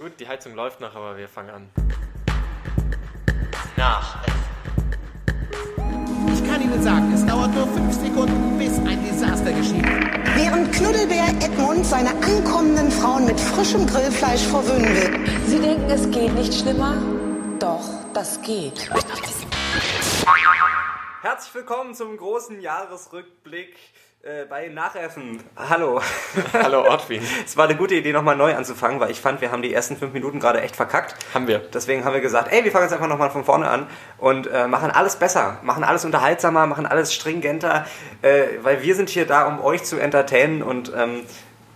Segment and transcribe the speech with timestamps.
[0.00, 1.70] Gut, die Heizung läuft noch, aber wir fangen an.
[3.76, 4.24] Nach.
[6.32, 9.84] Ich kann Ihnen sagen, es dauert nur fünf Sekunden, bis ein Desaster geschieht.
[10.34, 15.38] Während Knuddelbär Edmund seine ankommenden Frauen mit frischem Grillfleisch verwöhnen will.
[15.44, 16.96] Sie denken, es geht nicht schlimmer?
[17.58, 18.88] Doch, das geht.
[21.20, 23.76] Herzlich willkommen zum großen Jahresrückblick
[24.22, 25.42] äh, bei Nachäffen.
[25.56, 25.98] Hallo.
[26.52, 27.22] Hallo Ortwin.
[27.42, 29.96] Es war eine gute Idee, nochmal neu anzufangen, weil ich fand, wir haben die ersten
[29.96, 31.14] fünf Minuten gerade echt verkackt.
[31.32, 31.60] Haben wir.
[31.60, 33.86] Deswegen haben wir gesagt, ey, wir fangen jetzt einfach nochmal von vorne an
[34.18, 37.86] und äh, machen alles besser, machen alles unterhaltsamer, machen alles stringenter,
[38.20, 41.22] äh, weil wir sind hier da, um euch zu entertainen und ähm,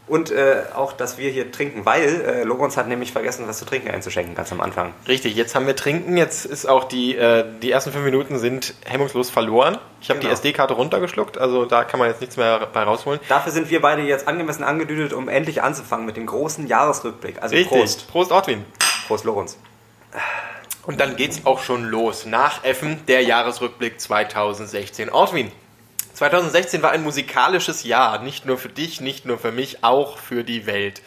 [0.06, 3.64] und äh, auch, dass wir hier trinken, weil äh, Lorenz hat nämlich vergessen, was zu
[3.64, 4.92] trinken einzuschenken, ganz am Anfang.
[5.08, 6.16] Richtig, jetzt haben wir Trinken.
[6.18, 9.78] Jetzt ist auch die, äh, die ersten fünf Minuten sind hemmungslos verloren.
[10.02, 10.28] Ich habe Genau.
[10.30, 13.18] die SD-Karte runtergeschluckt, also da kann man jetzt nichts mehr bei rausholen.
[13.28, 17.42] Dafür sind wir beide jetzt angemessen angedüdelt, um endlich anzufangen mit dem großen Jahresrückblick.
[17.42, 17.78] Also Richtig.
[17.78, 18.08] Prost.
[18.10, 18.64] Prost Ortwin.
[19.08, 19.56] Prost, Lorenz.
[20.86, 22.26] Und dann geht's auch schon los.
[22.26, 25.08] Nachäffen, der Jahresrückblick 2016.
[25.10, 25.50] Ortwin,
[26.14, 28.22] 2016 war ein musikalisches Jahr.
[28.22, 31.02] Nicht nur für dich, nicht nur für mich, auch für die Welt.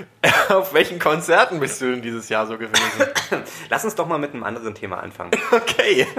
[0.48, 3.06] Auf welchen Konzerten bist du denn dieses Jahr so gewesen?
[3.70, 5.32] Lass uns doch mal mit einem anderen Thema anfangen.
[5.50, 6.06] Okay.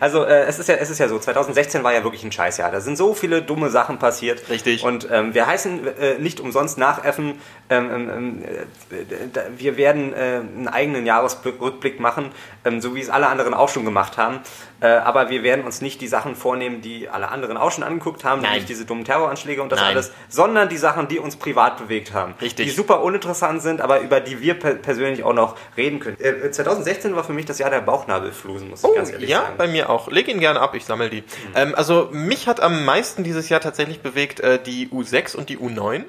[0.00, 2.70] Also äh, es, ist ja, es ist ja so, 2016 war ja wirklich ein Scheißjahr.
[2.70, 4.48] Da sind so viele dumme Sachen passiert.
[4.50, 4.84] Richtig.
[4.84, 7.40] Und ähm, wir heißen äh, nicht umsonst nachäffen.
[7.70, 10.16] Ähm, ähm, äh, da- wir werden äh,
[10.56, 12.30] einen eigenen Jahresrückblick machen,
[12.64, 14.40] ähm, so wie es alle anderen auch schon gemacht haben.
[14.80, 18.24] Äh, aber wir werden uns nicht die Sachen vornehmen, die alle anderen auch schon angeguckt
[18.24, 18.52] haben, Nein.
[18.52, 19.88] nämlich diese dummen Terroranschläge und das Nein.
[19.90, 22.34] alles, sondern die Sachen, die uns privat bewegt haben.
[22.40, 22.66] Richtig.
[22.66, 26.16] Die super uninteressant sind, aber über die wir per persönlich auch noch reden können.
[26.20, 29.42] Äh, 2016 war für mich das Jahr der Bauchnabelflusen, muss ich Oh, ganz ehrlich ja,
[29.42, 29.47] sagen.
[29.56, 30.08] Bei mir auch.
[30.08, 31.24] Leg ihn gerne ab, ich sammle die.
[31.54, 35.58] Ähm, also mich hat am meisten dieses Jahr tatsächlich bewegt äh, die U6 und die
[35.58, 36.04] U9.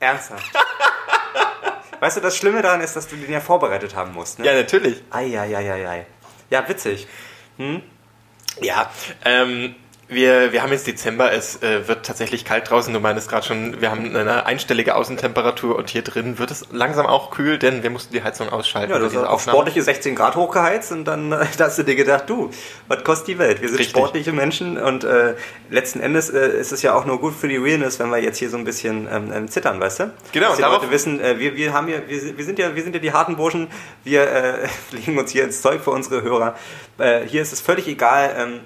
[0.00, 0.44] Ernsthaft.
[2.00, 4.38] weißt du, das Schlimme daran ist, dass du den ja vorbereitet haben musst.
[4.38, 4.46] Ne?
[4.46, 5.02] Ja, natürlich.
[5.10, 6.06] Eieieiei.
[6.50, 7.06] Ja, witzig.
[8.60, 8.90] Ja,
[9.24, 9.74] ähm,
[10.08, 12.92] wir, wir haben jetzt Dezember, es äh, wird tatsächlich kalt draußen.
[12.92, 17.06] Du meinst gerade schon, wir haben eine einstellige Außentemperatur und hier drin wird es langsam
[17.06, 18.92] auch kühl, denn wir mussten die Heizung ausschalten.
[18.92, 22.24] Ja, du hast auf sportliche 16 Grad hochgeheizt und dann äh, hast du dir gedacht,
[22.28, 22.50] du,
[22.86, 23.60] was kostet die Welt?
[23.62, 23.96] Wir sind Richtig.
[23.96, 25.34] sportliche Menschen und äh,
[25.70, 28.38] letzten Endes äh, ist es ja auch nur gut für die Realness, wenn wir jetzt
[28.38, 30.10] hier so ein bisschen ähm, ähm, zittern, weißt du?
[30.32, 32.74] Genau, Dass die Leute wissen, äh, wir, wir haben hier, wir, sind- wir sind ja,
[32.76, 33.68] wir sind ja die harten Burschen,
[34.04, 36.54] wir äh, legen uns hier ins Zeug für unsere Hörer.
[37.26, 38.60] Hier ist es völlig egal, ähm,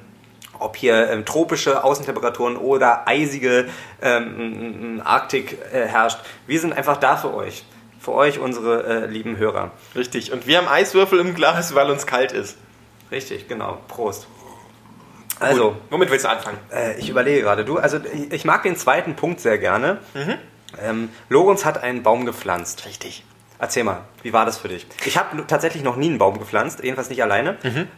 [0.60, 3.68] ob hier ähm, tropische Außentemperaturen oder eisige
[4.02, 6.18] ähm, Arktik äh, herrscht.
[6.46, 7.64] Wir sind einfach da für euch.
[8.00, 9.72] Für euch, unsere äh, lieben Hörer.
[9.96, 10.32] Richtig.
[10.32, 12.56] Und wir haben Eiswürfel im Glas, weil uns kalt ist.
[13.10, 13.78] Richtig, genau.
[13.88, 14.28] Prost.
[15.40, 15.80] Also, Gut.
[15.90, 16.58] womit willst du anfangen?
[16.72, 17.64] äh, ich überlege gerade.
[17.64, 19.98] Du, also ich, ich mag den zweiten Punkt sehr gerne.
[20.82, 22.84] Ähm, Lorenz hat einen Baum gepflanzt.
[22.86, 23.24] Richtig.
[23.60, 24.86] Erzähl mal, wie war das für dich?
[25.04, 27.56] Ich habe tatsächlich noch nie einen Baum gepflanzt, jedenfalls nicht alleine.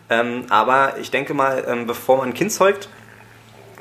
[0.08, 2.88] Ähm, aber ich denke mal, ähm, bevor man ein Kind zeugt,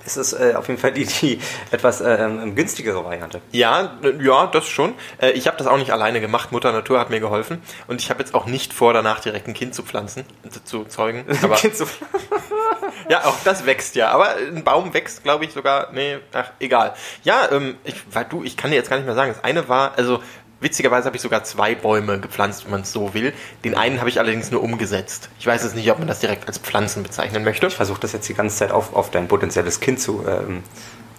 [0.06, 1.40] ist es äh, auf jeden Fall die, die
[1.72, 3.42] etwas äh, ähm, günstigere Variante.
[3.52, 4.94] Ja, äh, ja, das schon.
[5.22, 6.52] Äh, Ich habe das auch nicht alleine gemacht.
[6.52, 7.62] Mutter Natur hat mir geholfen.
[7.88, 10.84] Und ich habe jetzt auch nicht vor, danach direkt ein Kind zu pflanzen, äh, zu
[10.86, 11.26] zeugen.
[11.44, 11.86] Aber Kind zu
[13.10, 14.10] Ja, auch das wächst ja.
[14.10, 15.92] Aber ein Baum wächst, glaube ich, sogar.
[15.94, 16.94] Nee, ach, egal.
[17.24, 19.32] Ja, ähm, ich, weil du, ich kann dir jetzt gar nicht mehr sagen.
[19.34, 20.22] Das eine war, also
[20.62, 23.34] witzigerweise habe ich sogar zwei Bäume gepflanzt, wenn man es so will.
[23.64, 25.30] Den einen habe ich allerdings nur umgesetzt.
[25.40, 27.68] Ich weiß jetzt nicht, ob man das direkt als Pflanzen bezeichnen möchte.
[27.68, 30.26] Ich versuche das jetzt die ganze Zeit auf, auf dein potenzielles Kind zu.
[30.28, 30.64] Ähm,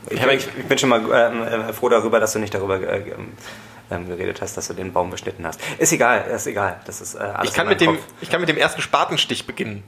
[0.09, 2.99] ich, ich, ich bin schon mal ähm, äh, froh darüber, dass du nicht darüber äh,
[3.11, 3.33] ähm,
[3.91, 5.61] ähm, geredet hast, dass du den Baum beschnitten hast.
[5.79, 6.81] Ist egal, ist egal.
[6.87, 8.05] Das ist äh, alles Ich kann, mit dem, Kopf.
[8.21, 9.83] ich kann mit dem ersten Spatenstich beginnen.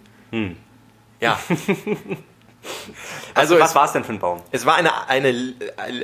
[1.21, 1.39] Ja.
[3.35, 4.41] Also, also was war es denn für ein Baum?
[4.53, 5.55] es war eine, eine,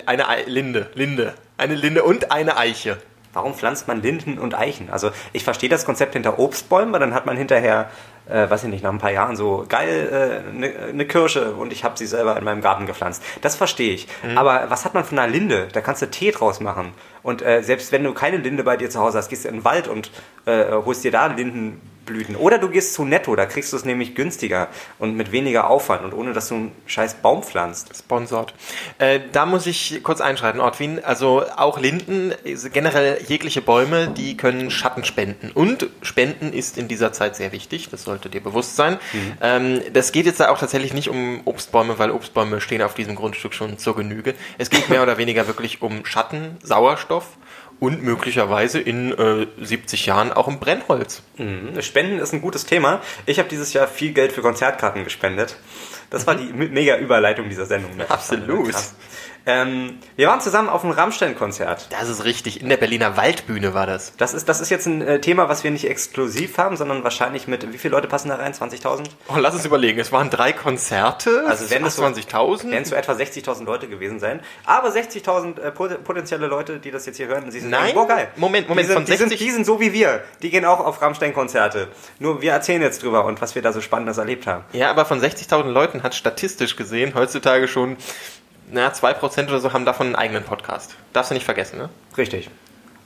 [0.07, 0.91] eine Ei- Linde.
[0.95, 1.35] Linde.
[1.57, 2.99] Eine Linde und eine Eiche.
[3.33, 4.91] Warum pflanzt man Linden und Eichen?
[4.91, 7.91] Also ich verstehe das Konzept hinter Obstbäumen, weil dann hat man hinterher,
[8.29, 11.73] äh, weiß ich nicht, nach ein paar Jahren so geil eine äh, ne Kirsche und
[11.73, 13.23] ich habe sie selber in meinem Garten gepflanzt.
[13.43, 14.09] Das verstehe ich.
[14.35, 15.69] Aber was hat man von einer Linde?
[15.73, 16.93] Da kannst du Tee draus machen.
[17.23, 19.57] Und äh, selbst wenn du keine Linde bei dir zu Hause hast, gehst du in
[19.57, 20.11] den Wald und
[20.47, 21.29] äh, holst dir da
[22.09, 22.37] Lindenblüten.
[22.37, 24.69] Oder du gehst zu Netto, da kriegst du es nämlich günstiger
[24.99, 27.91] und mit weniger Aufwand und ohne dass du einen scheiß Baum pflanzt.
[27.97, 28.55] Sponsored.
[28.99, 31.05] Äh, da muss ich kurz einschreiten, Ortwin.
[31.05, 32.33] Also auch Linden,
[32.73, 35.51] generell jegliche Bäume, die können Schatten spenden.
[35.53, 38.99] Und Spenden ist in dieser Zeit sehr wichtig, das sollte dir bewusst sein.
[39.41, 43.15] Ähm, das geht jetzt da auch tatsächlich nicht um Obstbäume, weil Obstbäume stehen auf diesem
[43.15, 44.35] Grundstück schon zur Genüge.
[44.59, 47.37] Es geht mehr oder weniger wirklich um Schatten, Sauerstoff
[47.81, 51.23] und möglicherweise in äh, 70 Jahren auch um Brennholz.
[51.37, 51.81] Mhm.
[51.83, 53.01] Spenden ist ein gutes Thema.
[53.27, 55.57] Ich habe dieses Jahr viel Geld für Konzertkarten gespendet.
[56.11, 57.93] Das war die me- mega Überleitung dieser Sendung.
[58.09, 58.75] Absolut.
[59.51, 61.87] Ähm, wir waren zusammen auf einem Rammstein-Konzert.
[61.91, 62.61] Das ist richtig.
[62.61, 64.13] In der Berliner Waldbühne war das.
[64.19, 67.49] Das ist, das ist jetzt ein äh, Thema, was wir nicht exklusiv haben, sondern wahrscheinlich
[67.49, 68.53] mit, wie viele Leute passen da rein?
[68.53, 69.07] 20.000?
[69.29, 69.99] Oh, lass uns überlegen.
[69.99, 71.45] Es waren drei Konzerte.
[71.47, 72.71] Also werden es so- 20.000.
[72.71, 74.41] Werden es so etwa 60.000 Leute gewesen sein.
[74.67, 77.95] Aber 60.000 äh, pot- potenzielle Leute, die das jetzt hier hören, sie sind Nein.
[77.95, 78.29] boah, geil.
[78.37, 80.23] Moment, Moment, Die sind, von die, sind, 60 die sind so wie wir.
[80.43, 81.89] Die gehen auch auf Rammstein-Konzerte.
[82.19, 84.65] Nur wir erzählen jetzt drüber und was wir da so Spannendes erlebt haben.
[84.75, 87.97] Ja, aber von 60.000 Leuten hat statistisch gesehen heutzutage schon,
[88.71, 90.97] na, 2% oder so haben davon einen eigenen Podcast.
[91.13, 91.89] Darfst du nicht vergessen, ne?
[92.17, 92.51] Richtig.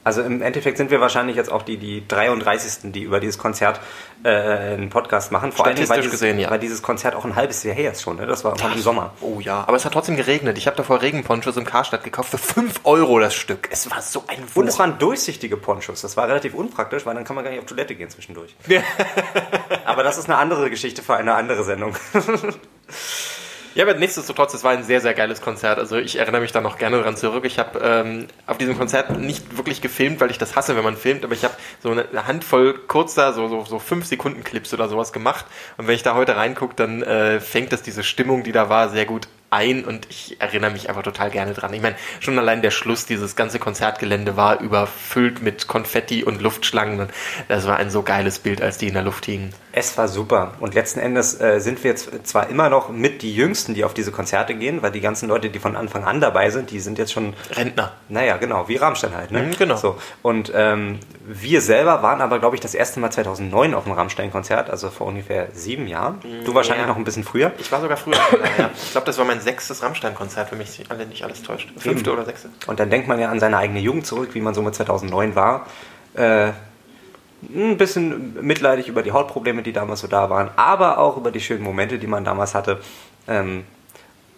[0.05, 2.91] Also im Endeffekt sind wir wahrscheinlich jetzt auch die, die 33.
[2.91, 3.79] die über dieses Konzert
[4.23, 5.53] äh, einen Podcast machen.
[5.53, 6.49] Vor Dingen, weil dieses, gesehen, ja.
[6.49, 8.17] weil dieses Konzert auch ein halbes Jahr her ist schon.
[8.17, 8.25] Ne?
[8.25, 9.13] Das war irgendwann im Sommer.
[9.21, 10.57] Oh ja, aber es hat trotzdem geregnet.
[10.57, 13.69] Ich habe davor Regenponchos im Karstadt gekauft für 5 Euro das Stück.
[13.71, 16.01] Es war so ein Und es waren durchsichtige Ponchos.
[16.01, 18.55] Das war relativ unpraktisch, weil dann kann man gar nicht auf Toilette gehen zwischendurch.
[19.85, 21.95] Aber das ist eine andere Geschichte für eine andere Sendung.
[23.75, 25.79] Ja, aber nichtsdestotrotz, es war ein sehr, sehr geiles Konzert.
[25.79, 27.43] Also ich erinnere mich da noch gerne dran zurück.
[27.45, 30.95] Ich habe ähm, auf diesem Konzert nicht wirklich gefilmt, weil ich das hasse, wenn man
[30.95, 34.87] filmt, aber ich habe so eine Handvoll kurzer, so, so, so fünf Sekunden Clips oder
[34.89, 35.45] sowas gemacht.
[35.77, 38.89] Und wenn ich da heute reingucke, dann äh, fängt das diese Stimmung, die da war,
[38.89, 41.73] sehr gut ein und ich erinnere mich einfach total gerne dran.
[41.73, 46.99] Ich meine, schon allein der Schluss, dieses ganze Konzertgelände war überfüllt mit Konfetti und Luftschlangen.
[46.99, 47.11] Und
[47.47, 49.53] das war ein so geiles Bild, als die in der Luft hingen.
[49.71, 50.53] Es war super.
[50.59, 53.93] Und letzten Endes äh, sind wir jetzt zwar immer noch mit die Jüngsten, die auf
[53.93, 56.97] diese Konzerte gehen, weil die ganzen Leute, die von Anfang an dabei sind, die sind
[56.97, 57.93] jetzt schon Rentner.
[58.09, 59.31] Naja, genau, wie Rammstein halt.
[59.31, 59.43] Ne?
[59.43, 59.75] Mhm, genau.
[59.75, 59.97] So.
[60.21, 64.69] Und ähm, wir selber waren aber, glaube ich, das erste Mal 2009 auf einem Rammstein-Konzert,
[64.69, 66.19] also vor ungefähr sieben Jahren.
[66.45, 66.89] Du wahrscheinlich ja.
[66.89, 67.51] noch ein bisschen früher.
[67.57, 68.15] Ich war sogar früher.
[68.57, 68.69] ja.
[68.75, 71.69] Ich glaube, das war mein sechstes Rammstein-Konzert, wenn mich alle nicht alles täuscht.
[71.77, 72.17] Fünfte Eben.
[72.17, 72.49] oder sechste.
[72.67, 75.35] Und dann denkt man ja an seine eigene Jugend zurück, wie man so mit 2009
[75.35, 75.67] war.
[76.15, 76.51] Äh,
[77.53, 81.41] ein bisschen mitleidig über die Hautprobleme, die damals so da waren, aber auch über die
[81.41, 82.79] schönen Momente, die man damals hatte.
[83.27, 83.65] Ähm,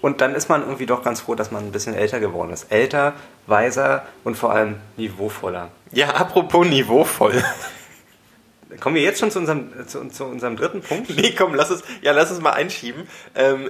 [0.02, 2.72] und dann ist man irgendwie doch ganz froh, dass man ein bisschen älter geworden ist.
[2.72, 3.14] Älter,
[3.48, 5.70] weiser und vor allem niveauvoller.
[5.92, 7.44] Ja, apropos niveauvoll.
[8.80, 11.10] Kommen wir jetzt schon zu unserem, zu, zu unserem dritten Punkt?
[11.16, 13.08] nee, komm, lass es, ja, lass es mal einschieben.
[13.34, 13.70] Ähm,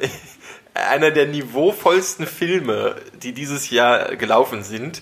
[0.76, 5.02] einer der niveauvollsten Filme, die dieses Jahr gelaufen sind.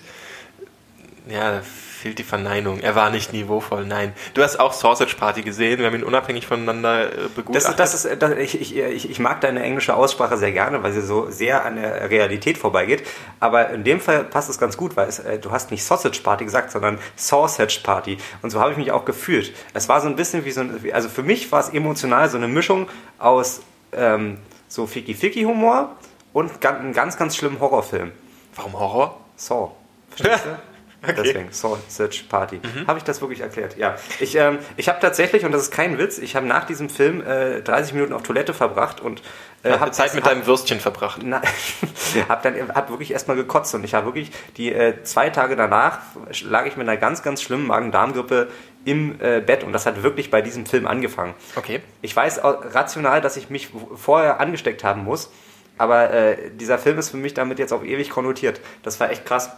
[1.28, 1.62] Ja, da
[2.04, 2.80] fehlt die Verneinung.
[2.80, 4.12] Er war nicht niveauvoll, nein.
[4.34, 5.78] Du hast auch Sausage Party gesehen.
[5.78, 7.78] Wir haben ihn unabhängig voneinander äh, Das, begutachtet.
[7.80, 11.00] das ist, das, ich, ich, ich, ich mag deine englische Aussprache sehr gerne, weil sie
[11.00, 13.04] so sehr an der Realität vorbeigeht.
[13.40, 16.20] Aber in dem Fall passt es ganz gut, weil es, äh, du hast nicht Sausage
[16.22, 18.18] Party gesagt, sondern Sausage Party.
[18.42, 19.54] Und so habe ich mich auch gefühlt.
[19.72, 22.36] Es war so ein bisschen wie so ein, also für mich war es emotional so
[22.36, 22.86] eine Mischung
[23.18, 23.62] aus
[23.92, 24.36] ähm,
[24.74, 25.96] so Ficky-Ficky-Humor
[26.32, 28.10] und einem ganz, ganz schlimmen Horrorfilm.
[28.56, 29.20] Warum Horror?
[29.36, 29.70] Saw.
[30.10, 30.58] Verstehst du?
[31.06, 31.20] Okay.
[31.22, 32.60] Deswegen, Sausage Party.
[32.86, 33.76] Habe ich das wirklich erklärt?
[33.76, 33.96] Ja.
[34.20, 37.20] Ich, ähm, ich habe tatsächlich, und das ist kein Witz, ich habe nach diesem Film
[37.20, 39.20] äh, 30 Minuten auf Toilette verbracht und
[39.64, 41.20] äh, Hab habe Zeit mit deinem Würstchen verbracht.
[41.22, 41.42] na,
[42.30, 45.98] hab dann hab wirklich erstmal gekotzt und ich habe wirklich die äh, zwei Tage danach
[46.42, 48.48] lag ich mit einer ganz, ganz schlimmen Magen-Darm-Grippe
[48.84, 51.34] im äh, Bett und das hat wirklich bei diesem Film angefangen.
[51.56, 51.80] Okay.
[52.02, 55.30] Ich weiß rational, dass ich mich vorher angesteckt haben muss,
[55.78, 58.60] aber äh, dieser Film ist für mich damit jetzt auf ewig konnotiert.
[58.82, 59.50] Das war echt krass.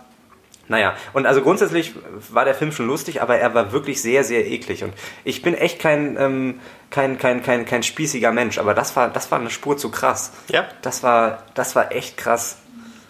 [0.68, 1.94] Naja, und also grundsätzlich
[2.30, 4.82] war der Film schon lustig, aber er war wirklich sehr, sehr eklig.
[4.82, 4.94] Und
[5.24, 9.30] ich bin echt kein, ähm, kein, kein, kein, kein spießiger Mensch, aber das war, das
[9.30, 10.32] war eine Spur zu krass.
[10.48, 10.66] Ja.
[10.82, 12.56] Das war, das war echt krass.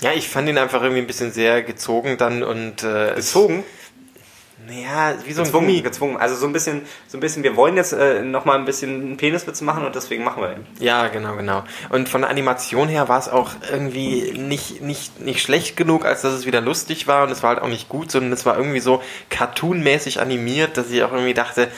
[0.02, 3.64] Ja, ich fand ihn einfach irgendwie ein bisschen sehr gezogen dann und äh, Gezogen?
[4.68, 5.82] Ja, wie so ein Gezwungen, Gummi.
[5.82, 6.16] gezwungen.
[6.16, 9.16] Also so ein bisschen, so ein bisschen, wir wollen jetzt äh, nochmal ein bisschen einen
[9.16, 10.66] Peniswitz machen und deswegen machen wir den.
[10.80, 11.64] Ja, genau, genau.
[11.90, 16.22] Und von der Animation her war es auch irgendwie nicht, nicht, nicht schlecht genug, als
[16.22, 18.56] dass es wieder lustig war und es war halt auch nicht gut, sondern es war
[18.56, 21.68] irgendwie so cartoonmäßig animiert, dass ich auch irgendwie dachte,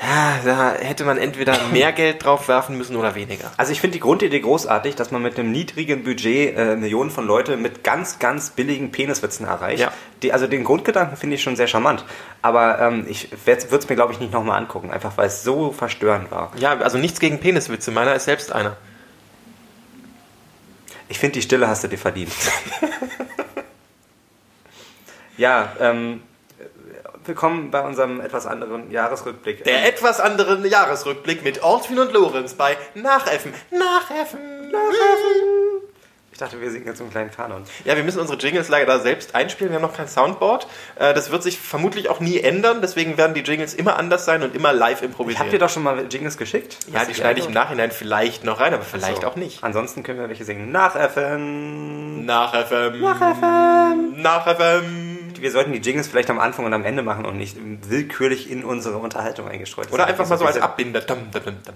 [0.00, 3.50] ja, da hätte man entweder mehr Geld drauf werfen müssen oder weniger.
[3.56, 7.26] Also ich finde die Grundidee großartig, dass man mit einem niedrigen Budget äh, Millionen von
[7.26, 9.80] Leute mit ganz, ganz billigen Peniswitzen erreicht.
[9.80, 9.92] Ja.
[10.22, 12.04] Die, also den Grundgedanken finde ich schon sehr charmant.
[12.42, 15.72] Aber ähm, ich würde es mir, glaube ich, nicht nochmal angucken, einfach weil es so
[15.72, 16.52] verstörend war.
[16.58, 18.76] Ja, also nichts gegen Peniswitze, meiner ist selbst einer.
[21.08, 22.32] Ich finde, die Stille hast du dir verdient.
[25.36, 26.22] ja, ähm,
[27.28, 29.62] willkommen bei unserem etwas anderen Jahresrückblick.
[29.64, 33.52] Der etwas anderen Jahresrückblick mit Altwin und Lorenz bei Nachäffen.
[33.70, 34.40] Nachäffen.
[34.70, 35.82] Nachäffen.
[36.32, 37.64] ich dachte, wir singen jetzt einen kleinen Kanon.
[37.84, 39.70] Ja, wir müssen unsere Jingles leider selbst einspielen.
[39.72, 40.66] Wir haben noch kein Soundboard.
[40.96, 42.80] Äh, Das wird sich vermutlich auch nie ändern.
[42.80, 45.38] Deswegen werden die Jingles immer anders sein und immer live Ich improvisiert.
[45.40, 46.78] habe dir doch schon mal Jingles geschickt.
[46.92, 47.60] ja, die schneide ich im also?
[47.60, 49.28] Nachhinein vielleicht noch rein, aber vielleicht So.
[49.28, 49.62] auch nicht.
[49.62, 50.72] Ansonsten können wir welche singen.
[50.72, 52.24] Nachäffen.
[52.24, 53.00] Nach FM.
[53.00, 54.22] Nach FM.
[54.22, 55.17] Nach FM.
[55.40, 57.56] Wir sollten die Jingles vielleicht am Anfang und am Ende machen und nicht
[57.88, 59.92] willkürlich in unsere Unterhaltung eingestreut.
[59.92, 60.70] Oder einfach mal so als ab.
[60.70, 61.00] Abbinder.
[61.00, 61.74] Dum, dum, dum, dum.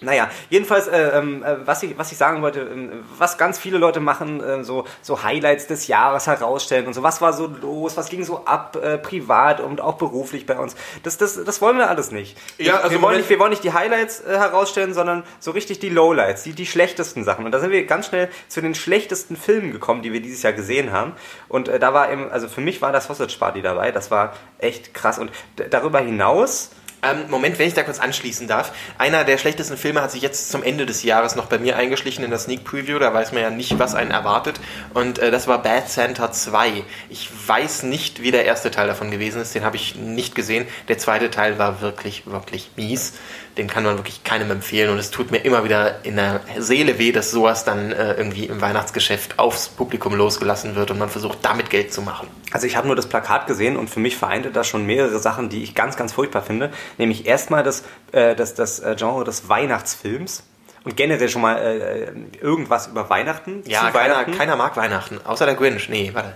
[0.00, 3.78] Naja, jedenfalls, äh, ähm, äh, was, ich, was ich sagen wollte, ähm, was ganz viele
[3.78, 7.96] Leute machen, äh, so, so Highlights des Jahres herausstellen und so, was war so los,
[7.96, 10.74] was ging so ab, äh, privat und auch beruflich bei uns.
[11.02, 12.36] Das, das, das wollen wir alles nicht.
[12.58, 15.78] Ja, also wir, wollen nicht wir wollen nicht die Highlights äh, herausstellen, sondern so richtig
[15.78, 17.44] die Lowlights, die, die schlechtesten Sachen.
[17.44, 20.52] Und da sind wir ganz schnell zu den schlechtesten Filmen gekommen, die wir dieses Jahr
[20.52, 21.12] gesehen haben.
[21.48, 24.34] Und äh, da war eben, also für mich war das Sausage Party dabei, das war
[24.58, 25.18] echt krass.
[25.18, 25.30] Und
[25.70, 26.70] darüber hinaus,
[27.04, 28.72] Ähm, Moment, wenn ich da kurz anschließen darf.
[28.98, 32.24] Einer der schlechtesten Filme hat sich jetzt zum Ende des Jahres noch bei mir eingeschlichen
[32.24, 32.98] in der Sneak Preview.
[32.98, 34.60] Da weiß man ja nicht, was einen erwartet.
[34.94, 36.84] Und äh, das war Bad Santa 2.
[37.10, 39.54] Ich weiß nicht, wie der erste Teil davon gewesen ist.
[39.54, 40.66] Den habe ich nicht gesehen.
[40.88, 43.14] Der zweite Teil war wirklich, wirklich mies.
[43.56, 44.90] Den kann man wirklich keinem empfehlen.
[44.90, 48.46] Und es tut mir immer wieder in der Seele weh, dass sowas dann äh, irgendwie
[48.46, 52.28] im Weihnachtsgeschäft aufs Publikum losgelassen wird und man versucht, damit Geld zu machen.
[52.50, 55.48] Also ich habe nur das Plakat gesehen und für mich vereinte das schon mehrere Sachen,
[55.48, 56.70] die ich ganz, ganz furchtbar finde.
[56.98, 60.42] Nämlich erstmal das, äh, das, das äh, Genre des Weihnachtsfilms
[60.84, 63.62] und generell schon mal äh, irgendwas über Weihnachten.
[63.66, 64.38] Ja, keiner, Weihnachten.
[64.38, 65.20] keiner mag Weihnachten.
[65.24, 65.88] Außer der Grinch.
[65.88, 66.34] Nee, warte.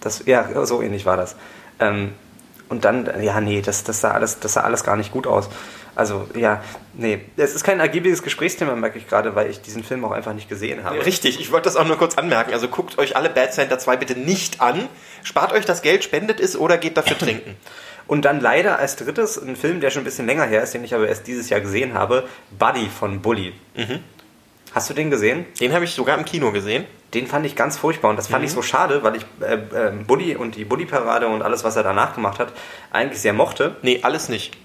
[0.00, 1.36] Das, ja, so ähnlich war das.
[1.78, 2.12] Ähm,
[2.68, 5.26] und dann, äh, ja, nee, das, das, sah alles, das sah alles gar nicht gut
[5.26, 5.48] aus.
[5.96, 6.62] Also, ja,
[6.92, 7.20] nee.
[7.38, 10.48] Es ist kein ergiebiges Gesprächsthema, merke ich gerade, weil ich diesen Film auch einfach nicht
[10.48, 11.04] gesehen habe.
[11.04, 12.52] Richtig, ich wollte das auch nur kurz anmerken.
[12.52, 14.88] Also guckt euch alle Bad Center 2 bitte nicht an.
[15.24, 17.56] Spart euch das Geld, spendet es oder geht dafür trinken.
[18.06, 20.84] Und dann leider als drittes ein Film, der schon ein bisschen länger her ist, den
[20.84, 23.52] ich aber erst dieses Jahr gesehen habe, Buddy von Bully.
[24.72, 25.46] Hast du den gesehen?
[25.58, 26.84] Den habe ich sogar im Kino gesehen.
[27.14, 29.92] Den fand ich ganz furchtbar und das fand ich so schade, weil ich äh, äh,
[30.06, 32.52] Bully und die Bully-Parade und alles, was er danach gemacht hat,
[32.92, 33.76] eigentlich sehr mochte.
[33.82, 34.56] Nee, alles nicht.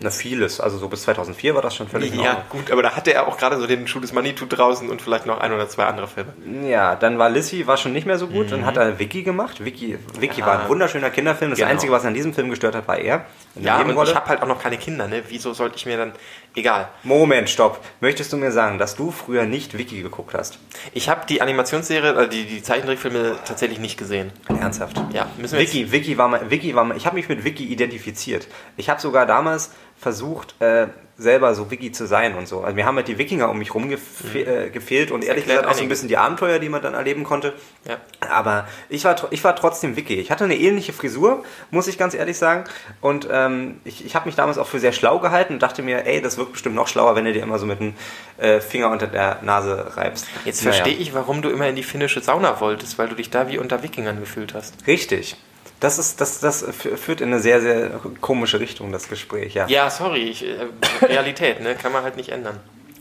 [0.00, 0.60] Na, vieles.
[0.60, 3.38] Also so bis 2004 war das schon völlig Ja, gut, aber da hatte er auch
[3.38, 6.32] gerade so den Schuh des Manitou draußen und vielleicht noch ein oder zwei andere Filme.
[6.68, 8.50] Ja, dann war Lissy war schon nicht mehr so gut.
[8.50, 9.64] Dann hat er Vicky gemacht.
[9.64, 10.46] Vicky, Vicky Ja.
[10.46, 11.52] war ein wunderschöner Kinderfilm.
[11.52, 11.70] Das Genau.
[11.70, 13.24] Einzige, was an diesem Film gestört hat, war er.
[13.54, 15.22] Ja, und ich habe halt auch noch keine Kinder, ne?
[15.28, 16.12] Wieso sollte ich mir dann...
[16.56, 16.88] Egal.
[17.04, 17.80] Moment, stopp.
[18.00, 20.58] Möchtest du mir sagen, dass du früher nicht Vicky geguckt hast?
[20.92, 24.32] Ich habe die Animationsserie, äh, die, die Zeichentrickfilme tatsächlich nicht gesehen.
[24.48, 25.00] Ernsthaft?
[25.12, 27.44] Ja, müssen wir jetzt- Vicky, Vicky war mal, Vicky war mal, ich habe mich mit
[27.44, 28.46] Vicky identifiziert.
[28.76, 32.62] Ich habe sogar damals versucht, äh, selber so Vicky zu sein und so.
[32.62, 35.60] Also mir haben halt die Wikinger um mich rum gefe äh, gefehlt und ehrlich erklärt
[35.60, 37.52] gesagt auch so ein bisschen die Abenteuer, die man dann erleben konnte.
[37.88, 37.98] Ja.
[38.28, 40.14] Aber ich war, ich war trotzdem Vicky.
[40.14, 42.64] Ich hatte eine ähnliche Frisur, muss ich ganz ehrlich sagen.
[43.00, 46.04] Und ähm, ich, ich habe mich damals auch für sehr schlau gehalten und dachte mir,
[46.04, 47.94] ey, das wirkt bestimmt noch schlauer, wenn du dir immer so mit dem
[48.38, 50.26] äh, Finger unter der Nase reibst.
[50.44, 50.74] Jetzt Naja.
[50.74, 53.58] verstehe ich, warum du immer in die finnische Sauna wolltest, weil du dich da wie
[53.58, 54.84] unter Wikingern gefühlt hast.
[54.88, 55.36] Richtig.
[55.84, 59.66] Das, ist, das, das fü- führt in eine sehr, sehr komische Richtung, das Gespräch, ja.
[59.68, 60.56] Ja, sorry, ich, äh,
[61.04, 61.74] Realität, ne?
[61.74, 62.58] Kann man halt nicht ändern.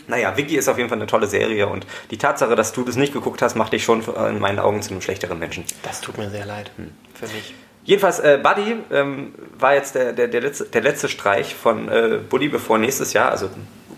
[0.07, 2.97] Naja, Vicky ist auf jeden Fall eine tolle Serie und die Tatsache, dass du das
[2.97, 5.63] nicht geguckt hast, macht dich schon äh, in meinen Augen zu einem schlechteren Menschen.
[5.81, 6.71] Das tut mir sehr leid.
[6.75, 6.91] Hm.
[7.13, 7.53] Für mich.
[7.85, 12.19] Jedenfalls, äh, Buddy ähm, war jetzt der, der, der, letzte, der letzte Streich von äh,
[12.29, 13.49] Bully, bevor nächstes Jahr, also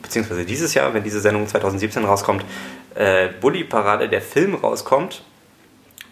[0.01, 2.45] beziehungsweise dieses Jahr, wenn diese Sendung 2017 rauskommt,
[2.93, 5.23] äh, Bully-Parade, der Film rauskommt.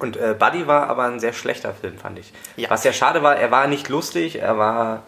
[0.03, 2.33] Und äh, Buddy war aber ein sehr schlechter Film, fand ich.
[2.57, 2.69] Ja.
[2.69, 5.03] Was sehr schade war, er war nicht lustig, er war.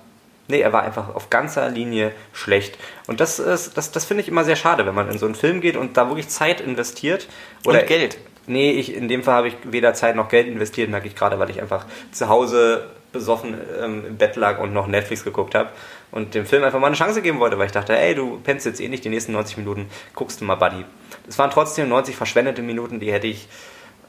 [0.47, 2.77] Nee, er war einfach auf ganzer Linie schlecht.
[3.07, 5.35] Und das ist, das, das finde ich immer sehr schade, wenn man in so einen
[5.35, 7.27] Film geht und da wirklich Zeit investiert.
[7.65, 8.17] Und Geld.
[8.47, 11.39] Nee, ich, in dem Fall habe ich weder Zeit noch Geld investiert, merke ich gerade,
[11.39, 15.69] weil ich einfach zu Hause besoffen ähm, im Bett lag und noch Netflix geguckt habe
[16.11, 18.65] und dem Film einfach mal eine Chance geben wollte, weil ich dachte, ey, du pennst
[18.65, 20.85] jetzt eh nicht die nächsten 90 Minuten, guckst du mal Buddy.
[21.27, 23.47] Es waren trotzdem 90 verschwendete Minuten, die hätte ich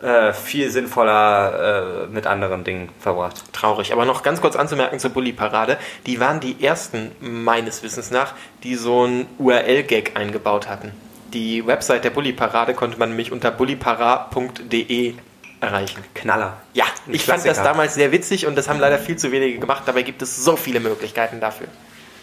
[0.03, 3.53] äh, viel sinnvoller äh, mit anderen Dingen verbracht.
[3.53, 3.93] Traurig.
[3.93, 5.79] Aber noch ganz kurz anzumerken zur Bully-Parade.
[6.07, 10.93] Die waren die ersten, meines Wissens nach, die so einen URL-Gag eingebaut hatten.
[11.33, 15.15] Die Website der Bully-Parade konnte man nämlich unter bullypara.de
[15.61, 16.05] erreichen.
[16.15, 16.57] Knaller.
[16.75, 17.65] Ja, Ein ich fand das Klassiker.
[17.65, 19.83] damals sehr witzig und das haben leider viel zu wenige gemacht.
[19.87, 21.69] Dabei gibt es so viele Möglichkeiten dafür.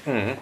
[0.05, 0.37] Mhm.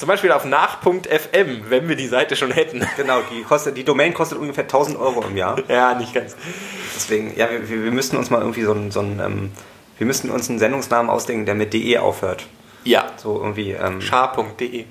[0.00, 2.82] Zum Beispiel auf nach.fm, wenn wir die Seite schon hätten.
[2.96, 5.60] Genau, die, kostet, die Domain kostet ungefähr 1000 Euro im Jahr.
[5.68, 6.36] Ja, nicht ganz.
[6.96, 9.52] Deswegen, ja, wir, wir müssten uns mal irgendwie so einen, so ähm,
[9.98, 12.46] wir müssten uns einen Sendungsnamen ausdenken, der mit de aufhört.
[12.82, 14.86] Ja, So irgendwie ähm, schar.de.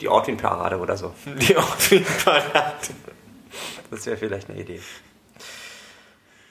[0.00, 1.12] die Ortwin-Parade oder so.
[1.24, 2.72] Die Ortwin-Parade.
[3.90, 4.80] Das wäre vielleicht eine Idee.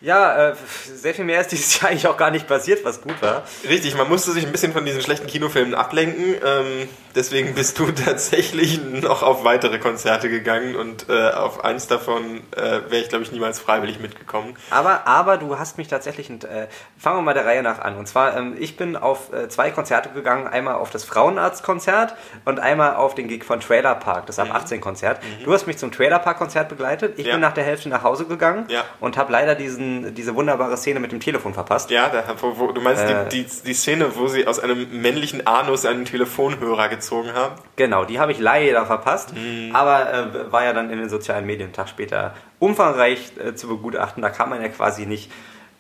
[0.06, 0.56] Ja, äh,
[0.94, 3.42] sehr viel mehr ist dieses Jahr eigentlich auch gar nicht passiert, was gut war.
[3.68, 6.36] Richtig, man musste sich ein bisschen von diesen schlechten Kinofilmen ablenken.
[6.46, 12.42] Ähm, deswegen bist du tatsächlich noch auf weitere Konzerte gegangen und äh, auf eins davon
[12.56, 14.56] äh, wäre ich, glaube ich, niemals freiwillig mitgekommen.
[14.70, 16.68] Aber, aber du hast mich tatsächlich, äh,
[17.00, 17.98] fangen wir mal der Reihe nach an.
[17.98, 22.14] Und zwar, ähm, ich bin auf äh, zwei Konzerte gegangen, einmal auf das Frauenarztkonzert
[22.46, 25.20] und einmal auf den Gig von Trailer Park, das ab 18 Konzert.
[25.44, 27.18] Du hast mich zum Trailer Park Konzert begleitet.
[27.18, 27.32] Ich Ja.
[27.34, 28.84] bin nach der Hälfte nach Hause gegangen Ja.
[29.00, 31.90] und habe leider diesen diesen, diese wunderbare Szene mit dem Telefon verpasst.
[31.92, 33.30] Ja, da, wo, wo, du meinst Äh.
[33.30, 37.56] die, die, die Szene, wo sie aus einem männlichen Anus einen Telefonhörer gezogen haben?
[37.76, 39.76] Genau, die habe ich leider verpasst, Mhm.
[39.76, 43.68] aber äh, war ja dann in den sozialen Medien einen Tag später umfangreich äh, zu
[43.68, 44.22] begutachten.
[44.22, 45.32] Da kam man ja quasi nicht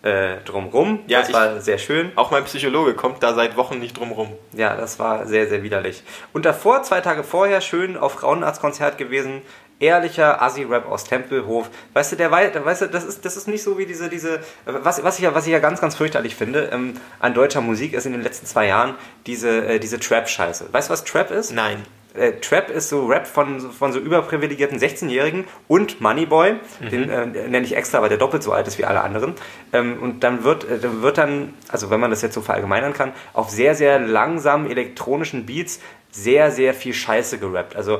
[0.03, 0.99] äh, drum rum.
[1.07, 2.11] Ja, das ich- war sehr schön.
[2.15, 4.29] Auch mein Psychologe kommt da seit Wochen nicht drum rum.
[4.53, 6.03] Ja, das war sehr, sehr widerlich.
[6.31, 9.41] Und davor, zwei Tage vorher, schön auf Frauenarztkonzert gewesen.
[9.79, 11.69] Ehrlicher Assi-Rap aus Tempelhof.
[11.93, 14.09] Weißt du, der, wei- der weißt du, das ist, das ist nicht so wie diese,
[14.09, 17.61] diese, was, was, ich, ja- was ich ja ganz, ganz fürchterlich finde ähm, an deutscher
[17.61, 18.95] Musik ist in den letzten zwei Jahren
[19.27, 20.69] diese, äh, diese Trap-Scheiße.
[20.71, 21.51] Weißt du, was Trap ist?
[21.51, 21.83] Nein.
[22.13, 26.55] äh, Trap ist so Rap von, von so überprivilegierten 16-Jährigen und Moneyboy,
[26.89, 29.33] den äh, nenne ich extra, weil der doppelt so alt ist wie alle anderen.
[29.73, 32.93] Ähm, und dann wird, äh, dann wird dann, also wenn man das jetzt so verallgemeinern
[32.93, 37.75] kann, auf sehr, sehr langsamen elektronischen Beats sehr, sehr viel Scheiße gerappt.
[37.75, 37.99] Also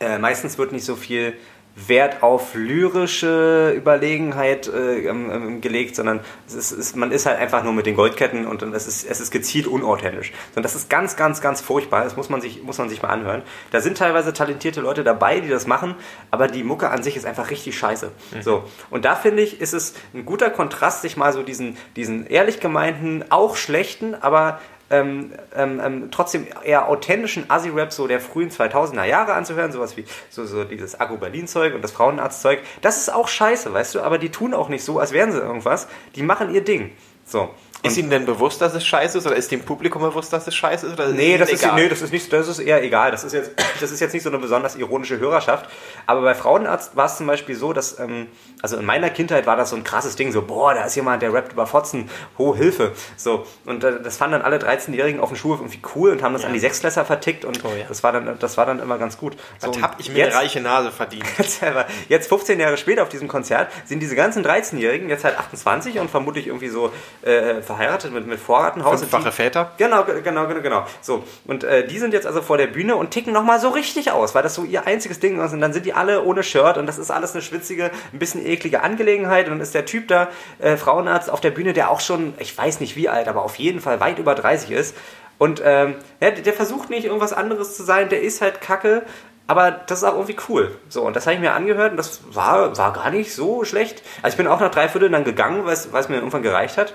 [0.00, 1.34] äh, meistens wird nicht so viel
[1.76, 7.38] Wert auf lyrische Überlegenheit äh, ähm, ähm, gelegt, sondern es ist, es, man ist halt
[7.38, 10.32] einfach nur mit den Goldketten und dann- es ist, es ist gezielt unauthentisch.
[10.56, 12.02] Und das ist ganz, ganz, ganz furchtbar.
[12.02, 13.42] Das muss man, sich, muss man sich mal anhören.
[13.70, 15.94] Da sind teilweise talentierte Leute dabei, die das machen,
[16.32, 18.10] aber die Mucke an sich ist einfach richtig scheiße.
[18.42, 18.64] So.
[18.90, 22.58] Und da finde ich, ist es ein guter Kontrast, sich mal so diesen, diesen ehrlich
[22.58, 29.04] gemeinten, auch schlechten, aber ähm, ähm, ähm, trotzdem eher authentischen Assi-Rap so der frühen 2000er
[29.04, 33.28] Jahre anzuhören, sowas wie so, so dieses Agro Berlin-Zeug und das Frauenarzt-Zeug, das ist auch
[33.28, 36.52] scheiße, weißt du, aber die tun auch nicht so, als wären sie irgendwas, die machen
[36.52, 36.92] ihr Ding.
[37.24, 37.50] So.
[37.82, 39.26] Ist Ihnen denn bewusst, dass es scheiße ist?
[39.26, 40.92] Oder ist dem Publikum bewusst, dass es scheiße ist?
[40.92, 43.10] Oder Nee, Ihnen das ist, nee, das ist nicht, das ist eher egal.
[43.10, 45.70] Das ist jetzt, das ist jetzt nicht so eine besonders ironische Hörerschaft.
[46.06, 48.26] Aber bei Frauenarzt war es zum Beispiel so, dass, ähm,
[48.60, 51.22] also in meiner Kindheit war das so ein krasses Ding, so, boah, da ist jemand,
[51.22, 52.92] der rappt über Fotzen, ho, Hilfe.
[53.16, 53.46] So.
[53.64, 56.44] Und äh, das fanden dann alle 13-Jährigen auf dem Schulhof irgendwie cool und haben das
[56.44, 57.84] an die Sechsklässer vertickt und Oh ja.
[57.88, 59.34] das war dann, das war dann immer ganz gut.
[59.58, 61.24] So, Was und hab ich mir jetzt, eine reiche Nase verdient?
[62.08, 66.10] Jetzt 15 Jahre später auf diesem Konzert sind diese ganzen 13-Jährigen jetzt halt 28 und
[66.10, 69.00] vermutlich irgendwie so äh, verheiratet mit, mit Vorgartenhaus.
[69.00, 69.72] Fünffache Väter?
[69.78, 70.86] Genau, ge- genau, genau, genau.
[71.00, 74.10] So, und äh, die sind jetzt also vor der Bühne und ticken nochmal so richtig
[74.12, 75.52] aus, weil das so ihr einziges Ding ist.
[75.52, 78.44] Und dann sind die alle ohne Shirt und das ist alles eine schwitzige, ein bisschen
[78.44, 79.46] eklige Angelegenheit.
[79.46, 82.56] Und dann ist der Typ da, äh, Frauenarzt auf der Bühne, der auch schon, ich
[82.56, 84.96] weiß nicht wie alt, aber auf jeden Fall weit über 30 ist.
[85.38, 89.02] Und ähm, ja, der versucht nicht irgendwas anderes zu sein, der ist halt kacke.
[89.46, 90.76] Aber das ist auch irgendwie cool.
[90.88, 94.00] So, und das habe ich mir angehört und das war, war gar nicht so schlecht.
[94.22, 96.94] Also ich bin auch nach drei Vierteln dann gegangen, weil es mir irgendwann gereicht hat.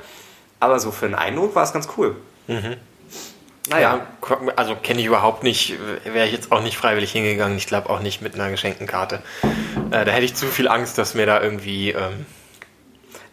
[0.60, 2.16] Aber so für einen Eindruck war es ganz cool.
[3.70, 5.76] Naja, Ja, also kenne ich überhaupt nicht.
[6.06, 7.58] Wäre ich jetzt auch nicht freiwillig hingegangen.
[7.58, 9.22] Ich glaube auch nicht mit einer geschenkten Karte.
[9.92, 11.92] Äh, da hätte ich zu viel Angst, dass mir da irgendwie.
[11.92, 12.26] Ähm,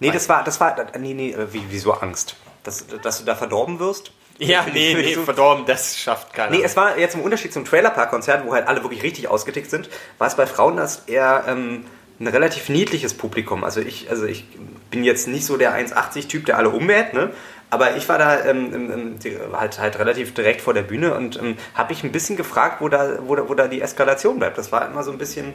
[0.00, 2.37] nee, das war, das war, nee, nee, äh, wie, wieso Angst?
[2.64, 4.12] Dass, dass du da verdorben wirst?
[4.38, 6.50] ja, nee, nee, So- verdorben, das schafft keiner.
[6.56, 9.88] Nee, es war jetzt im Unterschied zum Trailerpark-Konzert, wo halt alle wirklich richtig ausgetickt sind,
[10.18, 11.85] war es bei Frauenarzt eher ähm,
[12.22, 13.64] ein relativ niedliches Publikum.
[13.64, 14.46] Also ich, also ich
[14.90, 17.30] bin jetzt nicht so der 1,80-Typ, der alle ummäht, ne?
[17.70, 21.40] Aber ich war da ähm, ähm, ähm, halt, halt relativ direkt vor der Bühne und
[21.40, 24.58] ähm, habe mich ein bisschen gefragt, wo da, wo, da, wo da die Eskalation bleibt.
[24.58, 25.54] Das war immer so ein bisschen,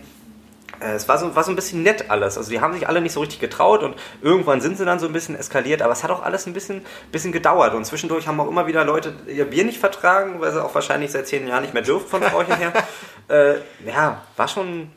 [0.80, 2.36] äh, es war so, war so ein bisschen nett alles.
[2.36, 5.06] Also die haben sich alle nicht so richtig getraut und irgendwann sind sie dann so
[5.06, 7.76] ein bisschen eskaliert, aber es hat auch alles ein bisschen, bisschen gedauert.
[7.76, 11.12] Und zwischendurch haben auch immer wieder Leute ihr Bier nicht vertragen, weil sie auch wahrscheinlich
[11.12, 12.74] seit zehn Jahren nicht mehr dürfen von Frauchen her.
[13.28, 14.90] äh, ja, war schon.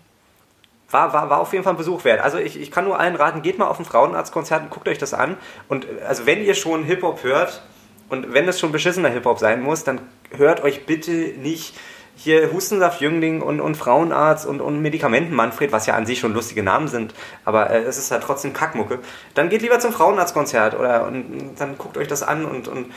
[0.90, 2.20] War, war, war auf jeden Fall ein Besuch wert.
[2.20, 4.98] Also ich, ich kann nur allen raten, geht mal auf ein Frauenarztkonzert und guckt euch
[4.98, 5.36] das an.
[5.68, 7.62] Und äh, also wenn ihr schon Hip-Hop hört
[8.08, 10.00] und wenn es schon beschissener Hip-Hop sein muss, dann
[10.36, 11.76] hört euch bitte nicht
[12.22, 16.34] hier Hustensaft Jüngling und, und Frauenarzt und, und Medikamenten Manfred, was ja an sich schon
[16.34, 18.98] lustige Namen sind, aber äh, es ist halt trotzdem Kackmucke.
[19.34, 22.92] Dann geht lieber zum Frauenarztkonzert oder und, und dann guckt euch das an und, und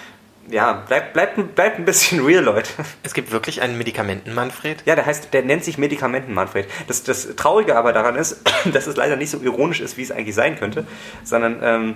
[0.50, 2.70] ja, bleibt, bleibt, bleibt ein bisschen real, Leute.
[3.04, 4.84] es gibt wirklich einen Medikamenten-Manfred?
[4.86, 6.68] Ja, der heißt, der nennt sich Medikamenten Manfred.
[6.88, 8.42] Das, das Traurige aber daran ist,
[8.74, 10.86] dass es leider nicht so ironisch ist, wie es eigentlich sein könnte,
[11.24, 11.96] sondern ähm,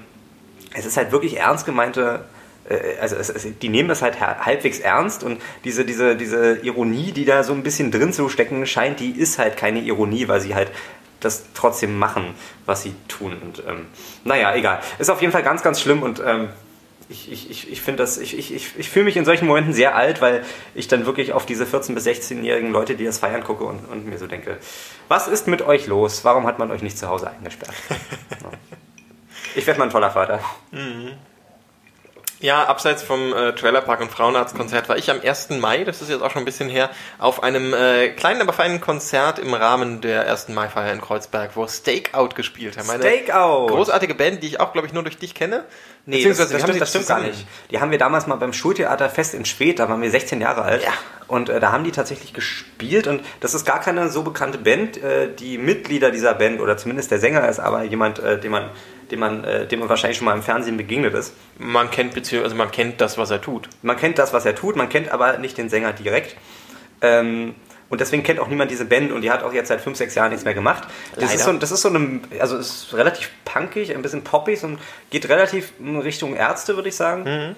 [0.74, 2.26] es ist halt wirklich ernst gemeinte,
[2.70, 6.58] äh, also es, es, die nehmen das halt ha- halbwegs ernst und diese, diese, diese
[6.64, 10.28] Ironie, die da so ein bisschen drin zu stecken scheint, die ist halt keine Ironie,
[10.28, 10.72] weil sie halt
[11.20, 13.36] das trotzdem machen, was sie tun.
[13.42, 13.88] Und ähm,
[14.24, 14.80] naja, egal.
[15.00, 16.50] Ist auf jeden Fall ganz, ganz schlimm und ähm,
[17.10, 19.74] ich, ich, ich, ich finde das, ich, ich, ich, ich fühle mich in solchen Momenten
[19.74, 20.44] sehr alt, weil
[20.76, 24.06] ich dann wirklich auf diese 14- bis 16-jährigen Leute, die das feiern, gucke und, und
[24.06, 24.58] mir so denke,
[25.08, 26.26] was ist mit euch los?
[26.26, 27.74] Warum hat man euch nicht zu Hause eingesperrt?
[29.56, 30.40] Ich werde mal ein toller Vater.
[32.40, 35.50] Ja, abseits vom äh, Trailerpark und Frauenarztkonzert war ich am 1.
[35.60, 38.80] Mai, das ist jetzt auch schon ein bisschen her, auf einem äh, kleinen, aber feinen
[38.80, 40.50] Konzert im Rahmen der 1.
[40.50, 42.90] Mai-Feier in Kreuzberg, wo Stakeout gespielt haben.
[42.92, 43.68] Eine Stakeout!
[43.68, 45.66] Großartige Band, die ich auch, glaube ich, nur durch dich kenne.
[46.06, 47.48] Nee, Beziehungsweise, das, haben sie das stimmt gar nicht.
[47.72, 50.62] Die haben wir damals mal beim Schultheater Fest in Schwedt, da waren wir 16 Jahre
[50.62, 50.84] alt.
[50.84, 50.94] Ja.
[51.28, 55.02] Und äh, da haben die tatsächlich gespielt und das ist gar keine so bekannte Band.
[55.04, 58.70] Äh, die Mitglieder dieser Band oder zumindest der Sänger ist aber jemand, äh, den man,
[59.12, 61.34] den man, äh, dem man wahrscheinlich schon mal im Fernsehen begegnet ist.
[61.58, 63.70] Man kennt beziehungsweise also man kennt das, was er tut.
[63.82, 66.36] Man kennt das, was er tut, man kennt aber nicht den Sänger direkt.
[67.02, 67.56] Ähm,
[67.90, 70.16] und deswegen kennt auch niemand diese Band und die hat auch jetzt seit 5, 6
[70.16, 70.84] Jahren nichts mehr gemacht.
[71.16, 71.36] Das Leider.
[71.36, 75.30] ist, so, das ist so eine, also ist relativ punkig, ein bisschen poppig und geht
[75.30, 77.56] relativ in Richtung Ärzte, würde ich sagen.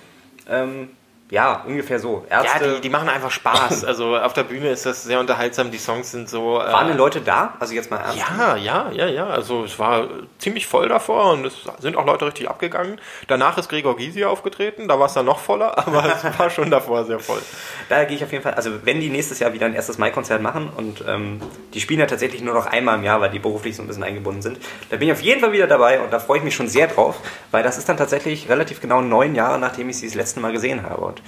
[0.47, 0.89] Ähm,
[1.31, 2.25] ja, ungefähr so.
[2.29, 2.75] Ja, Ärzte.
[2.75, 3.83] die, die machen einfach Spaß.
[3.89, 5.71] Also auf der Bühne ist das sehr unterhaltsam.
[5.71, 6.59] Die Songs sind so.
[6.59, 7.55] Äh, waren denn Leute da?
[7.59, 8.17] Also jetzt mal ernst.
[8.17, 9.27] Ja, ja, ja, ja.
[9.27, 12.99] Also es war ziemlich voll davor und es sind auch Leute richtig abgegangen.
[13.27, 16.69] Danach ist Gregor Gysi aufgetreten, da war es dann noch voller, aber es war schon
[16.69, 17.41] davor sehr voll.
[17.89, 20.41] Da gehe ich auf jeden Fall, also wenn die nächstes Jahr wieder ein erstes Mai-Konzert
[20.41, 21.41] machen und ähm,
[21.73, 24.03] die spielen ja tatsächlich nur noch einmal im Jahr, weil die beruflich so ein bisschen
[24.03, 26.55] eingebunden sind, da bin ich auf jeden Fall wieder dabei und da freue ich mich
[26.55, 27.15] schon sehr drauf,
[27.51, 30.51] weil das ist dann tatsächlich relativ genau neun Jahre, nachdem ich sie das letzte Mal
[30.51, 31.01] gesehen habe.
[31.01, 31.18] Und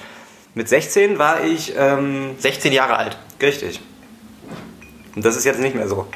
[0.53, 3.17] mit 16 war ich ähm, 16 Jahre alt.
[3.41, 3.79] richtig.
[5.15, 6.07] Und das ist jetzt nicht mehr so.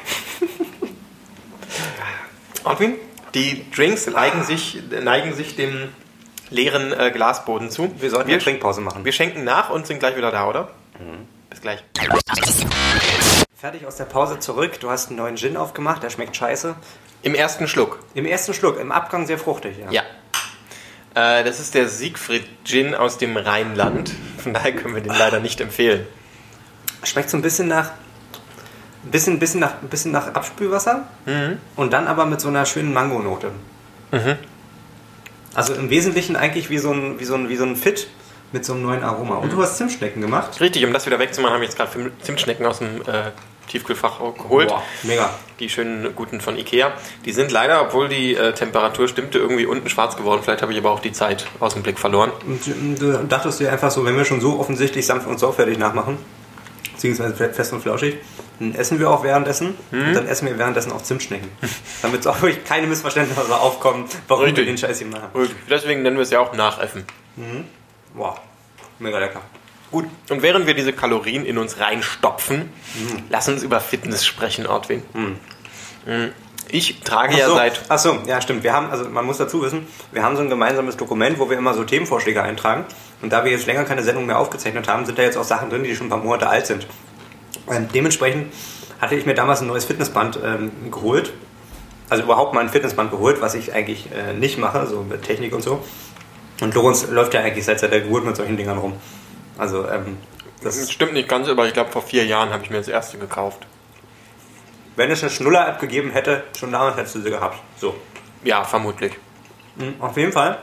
[2.64, 2.94] Ortwin?
[3.34, 5.90] Die Drinks neigen sich, neigen sich dem
[6.50, 7.92] leeren äh, Glasboden zu.
[7.98, 9.04] Wir sollten eine Trinkpause machen.
[9.04, 10.70] Wir schenken nach und sind gleich wieder da, oder?
[11.50, 11.84] Bis gleich.
[13.54, 16.74] Fertig aus der Pause zurück, du hast einen neuen Gin aufgemacht, der schmeckt scheiße.
[17.22, 17.98] Im ersten Schluck.
[18.14, 19.90] Im ersten Schluck, im Abgang sehr fruchtig, ja.
[19.90, 20.02] Ja.
[21.16, 24.12] Äh, das ist der Siegfried Gin aus dem Rheinland.
[24.36, 26.06] Von daher können wir den leider nicht empfehlen.
[27.02, 27.92] Schmeckt so ein bisschen nach.
[29.04, 31.08] Ein bisschen, bisschen, nach, bisschen nach Abspülwasser.
[31.74, 33.50] Und dann aber mit so einer schönen Mangonote.
[35.54, 38.08] Also im Wesentlichen eigentlich wie so ein, wie so ein, wie so ein Fit
[38.52, 39.36] mit so einem neuen Aroma.
[39.36, 40.60] Und du hast Zimtschnecken gemacht.
[40.60, 43.30] Richtig, um das wieder wegzumachen, habe ich jetzt gerade Zimtschnecken aus dem äh,
[43.68, 44.68] Tiefkühlfach geholt.
[44.68, 45.30] Boah, mega.
[45.58, 46.92] Die schönen guten von Ikea.
[47.24, 50.40] Die sind leider, obwohl die äh, Temperatur stimmte, irgendwie unten schwarz geworden.
[50.42, 52.30] Vielleicht habe ich aber auch die Zeit aus dem Blick verloren.
[52.46, 55.78] Und ähm, du dachtest dir einfach so, wenn wir schon so offensichtlich sanft und sorgfältig
[55.78, 56.18] nachmachen,
[56.92, 58.16] beziehungsweise fest und flauschig,
[58.58, 61.48] dann essen wir auch währenddessen und dann essen wir währenddessen auch Zimtschnecken.
[62.02, 64.64] Damit es auch wirklich keine Missverständnisse aufkommen, warum Richtig.
[64.64, 65.28] wir den Scheiß hier machen.
[65.68, 67.04] Deswegen nennen wir es ja auch Nachäffen.
[68.14, 68.40] Wow,
[68.98, 69.42] mega lecker.
[69.96, 72.68] Gut, und während wir diese Kalorien in uns reinstopfen,
[73.30, 75.02] lass uns über Fitness sprechen, Ortwin.
[75.14, 76.32] Mhm.
[76.68, 77.80] Ich trage ja so, seit.
[77.88, 78.62] Ach so, ja stimmt.
[78.62, 81.56] Wir haben, also man muss dazu wissen, wir haben so ein gemeinsames Dokument, wo wir
[81.56, 82.84] immer so Themenvorschläge eintragen.
[83.22, 85.70] Und da wir jetzt länger keine Sendung mehr aufgezeichnet haben, sind da jetzt auch Sachen
[85.70, 86.86] drin, die schon ein paar Monate alt sind.
[87.70, 88.52] Ähm, dementsprechend
[89.00, 91.32] hatte ich mir damals ein neues Fitnessband ähm, geholt.
[92.10, 95.54] Also überhaupt mal ein Fitnessband geholt, was ich eigentlich äh, nicht mache, so mit Technik
[95.54, 95.82] und so.
[96.60, 98.92] Und Lorenz läuft ja eigentlich seit der Geburt mit solchen Dingern rum.
[99.58, 100.18] Also, ähm,
[100.62, 102.88] das Das stimmt nicht ganz, aber ich glaube, vor vier Jahren habe ich mir das
[102.88, 103.66] erste gekauft.
[104.96, 107.58] wenn es eine Schnuller-App gegeben hätte, schon damals hättest du sie gehabt.
[107.78, 107.94] So.
[108.44, 109.12] Ja, vermutlich.
[109.76, 110.58] Mhm, Auf jeden Fall.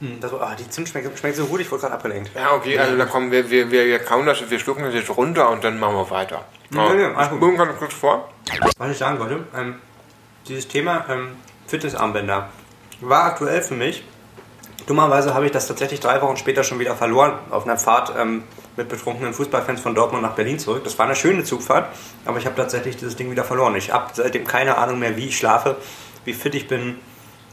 [0.00, 2.30] Mhm, Das, ah, die Zimt schmeckt, schmeckt so gut, ich wurde gerade abgelenkt.
[2.34, 5.10] Ja, okay, also da kommen wir, wir, wir, wir kauen das, wir schlucken das jetzt
[5.16, 6.44] runter und dann machen wir weiter.
[6.70, 7.56] Ja, ja, alles ich gut.
[7.58, 8.28] ganz kurz vor.
[8.78, 9.76] Was ich sagen wollte, ähm,
[10.48, 12.50] dieses Thema ähm, Fitnessarmbänder
[13.00, 14.04] war aktuell für mich.
[14.86, 18.44] Dummerweise habe ich das tatsächlich drei Wochen später schon wieder verloren auf einer Fahrt ähm,
[18.76, 20.84] mit betrunkenen Fußballfans von Dortmund nach Berlin zurück.
[20.84, 21.88] Das war eine schöne Zugfahrt,
[22.26, 23.74] aber ich habe tatsächlich dieses Ding wieder verloren.
[23.76, 25.76] Ich habe seitdem keine Ahnung mehr, wie ich schlafe,
[26.24, 26.98] wie fit ich bin.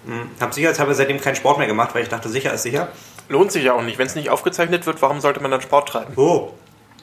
[0.05, 2.89] Hm, Habe sicherheitshalber seitdem keinen Sport mehr gemacht, weil ich dachte, sicher ist sicher.
[3.29, 3.97] Lohnt sich ja auch nicht.
[3.97, 6.13] Wenn es nicht aufgezeichnet wird, warum sollte man dann Sport treiben?
[6.17, 6.51] Oh,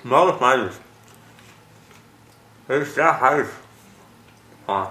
[0.05, 0.69] das meine
[2.69, 2.75] ich.
[2.75, 3.47] Ist sehr heiß.
[4.67, 4.89] Ah.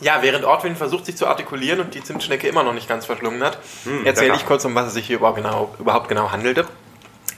[0.00, 3.42] Ja, während Ortwin versucht, sich zu artikulieren und die Zimtschnecke immer noch nicht ganz verschlungen
[3.42, 3.58] hat,
[4.04, 4.40] erzähle lecker.
[4.40, 6.66] ich kurz, um was es sich hier überhaupt genau, überhaupt genau handelte.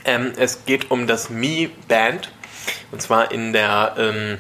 [0.04, 2.30] Ähm, es geht um das Mi Band
[2.92, 4.38] und zwar in der, ähm,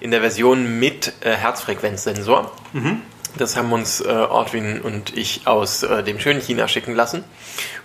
[0.00, 2.52] in der Version mit äh, Herzfrequenzsensor.
[3.38, 7.22] Das haben uns äh, Ortwin und ich aus äh, dem schönen China schicken lassen.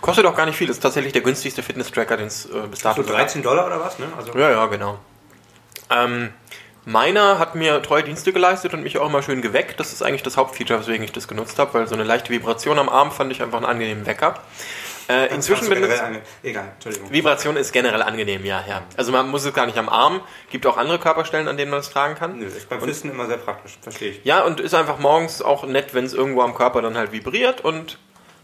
[0.00, 3.02] Kostet auch gar nicht viel, ist tatsächlich der günstigste Fitness-Tracker, den es äh, bis dato
[3.02, 3.18] So gab.
[3.18, 4.06] 13 Dollar oder was, ne?
[4.16, 4.98] Also, Ja, ja, genau.
[5.90, 6.30] Ähm,
[6.84, 9.78] meiner hat mir treue Dienste geleistet und mich auch immer schön geweckt.
[9.80, 12.78] Das ist eigentlich das Hauptfeature, weswegen ich das genutzt habe, weil so eine leichte Vibration
[12.78, 14.34] am Arm fand ich einfach einen angenehmen Wecker.
[15.08, 15.84] Äh, inzwischen bin
[16.42, 17.10] Egal, Entschuldigung.
[17.10, 18.82] Vibration ist generell angenehm, ja, ja.
[18.96, 21.80] Also man muss es gar nicht am Arm, gibt auch andere Körperstellen, an denen man
[21.80, 22.38] es tragen kann.
[22.38, 24.24] Nö, ist beim Fisten immer sehr praktisch, verstehe ich.
[24.24, 27.62] Ja, und ist einfach morgens auch nett, wenn es irgendwo am Körper dann halt vibriert
[27.62, 27.98] und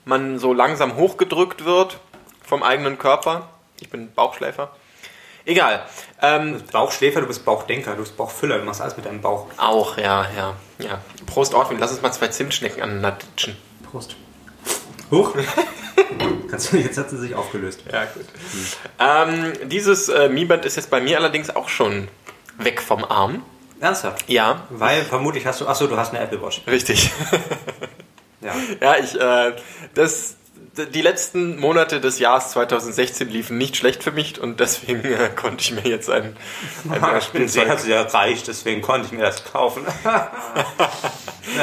[0.05, 2.01] man so langsam hochgedrückt wird
[2.45, 3.49] vom eigenen Körper.
[3.81, 4.71] Ich bin Bauchschläfer.
[5.49, 5.83] Egal.
[6.21, 9.23] Ähm, Du bist Bauchschläfer, du bist Bauchdenker, du bist Bauchfüller, du machst alles mit deinem
[9.23, 9.47] Bauch.
[9.57, 11.01] Auch, ja, ja, ja.
[11.27, 13.57] Prost, Ortwin, lass uns mal zwei Zimtschnecken ditchen.
[13.91, 14.15] Prost.
[15.11, 15.35] Huch.
[16.51, 17.81] Kannst du, jetzt hat sie sich aufgelöst.
[17.91, 18.27] Ja, gut.
[18.99, 22.09] Ähm, dieses äh, Mi-Band ist jetzt bei mir allerdings auch schon
[22.59, 23.43] weg vom Arm.
[23.81, 24.29] Ernsthaft?
[24.29, 26.61] Ja, Weil vermutlich hast du, achso, du hast eine Apple Watch.
[26.67, 27.11] richtig.
[27.33, 28.55] Ja.
[28.81, 29.53] Ja, ich, äh,
[29.95, 30.37] das,
[30.87, 35.63] die letzten Monate des Jahres 2016 liefen nicht schlecht für mich und deswegen äh, konnte
[35.63, 36.37] ich mir jetzt ein,
[36.89, 39.85] ein Ich bin sehr, sehr reich, deswegen konnte ich mir das kaufen.
[40.05, 40.31] ja,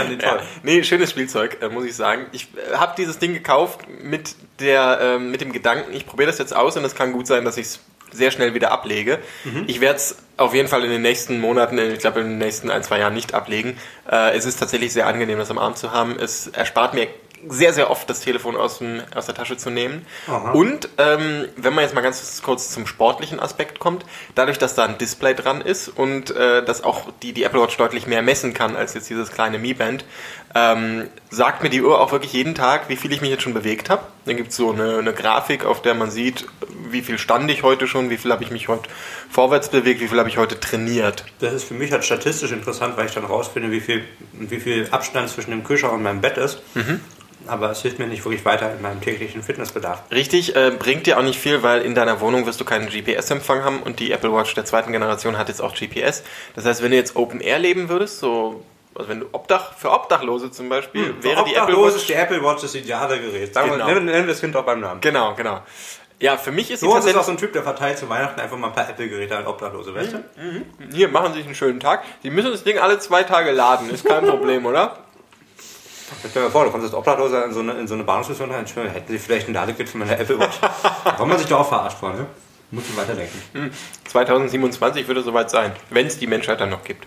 [0.07, 2.25] nee, Ja, nee, schönes Spielzeug, äh, muss ich sagen.
[2.31, 6.37] Ich äh, habe dieses Ding gekauft mit, der, ähm, mit dem Gedanken, ich probiere das
[6.37, 7.79] jetzt aus und es kann gut sein, dass ich es
[8.11, 9.19] sehr schnell wieder ablege.
[9.67, 12.69] Ich werde es auf jeden Fall in den nächsten Monaten, ich glaube in den nächsten
[12.69, 13.77] ein, zwei Jahren nicht ablegen.
[14.09, 16.17] Äh, es ist tatsächlich sehr angenehm, das am Arm zu haben.
[16.17, 17.07] Es erspart mir
[17.47, 20.05] sehr, sehr oft das Telefon aus, dem, aus der Tasche zu nehmen.
[20.27, 20.51] Aha.
[20.51, 24.05] Und ähm, wenn man jetzt mal ganz kurz zum sportlichen Aspekt kommt,
[24.35, 27.77] dadurch, dass da ein Display dran ist und äh, dass auch die, die Apple Watch
[27.77, 30.05] deutlich mehr messen kann als jetzt dieses kleine Mi Band,
[30.55, 33.53] ähm, sagt mir die Uhr auch wirklich jeden Tag, wie viel ich mich jetzt schon
[33.53, 34.03] bewegt habe.
[34.25, 36.47] Dann gibt es so eine, eine Grafik, auf der man sieht,
[36.89, 38.89] wie viel stand ich heute schon, wie viel habe ich mich heute
[39.29, 41.25] vorwärts bewegt, wie viel habe ich heute trainiert.
[41.39, 44.87] Das ist für mich halt statistisch interessant, weil ich dann rausfinde, wie viel, wie viel
[44.91, 46.61] Abstand zwischen dem Kühlschrank und meinem Bett ist.
[47.47, 50.03] Aber es hilft mir nicht wirklich weiter in meinem täglichen Fitnessbedarf.
[50.11, 53.63] Richtig, äh, bringt dir auch nicht viel, weil in deiner Wohnung wirst du keinen GPS-Empfang
[53.63, 56.23] haben und die Apple Watch der zweiten Generation hat jetzt auch GPS.
[56.55, 58.63] Das heißt, wenn du jetzt Open Air leben würdest, so,
[58.95, 61.95] also wenn du Obdach, für Obdachlose zum Beispiel, wäre die Apple Watch.
[61.95, 63.53] ist die Apple Watch das ideale Gerät.
[63.53, 63.87] Sagen Genau.
[63.87, 65.01] wir, nennen, nennen wir das Kind auch beim Namen.
[65.01, 65.61] Genau, genau.
[66.17, 68.55] Ja, für mich ist So ist auch so ein Typ, der verteilt zu Weihnachten einfach
[68.57, 70.23] mal ein paar Apple-Geräte an Obdachlose, weißt du?
[70.93, 72.03] Hier, machen Sie sich einen schönen Tag.
[72.23, 74.97] Sie müssen das Ding alle zwei Tage laden, ist kein Problem, oder?
[76.19, 78.51] Stell dir mal vor, du kommst als Obdachloser in so eine, in so eine Bahnhofsmission
[78.51, 80.59] rein, hätten sie vielleicht ein Ladekit für meine Apple Watch.
[81.03, 82.27] da kommt man sich doch auch verarscht vor, ne?
[82.71, 83.71] Muss man weiterdenken.
[84.05, 87.05] 2027 würde soweit sein, wenn es die Menschheit dann noch gibt.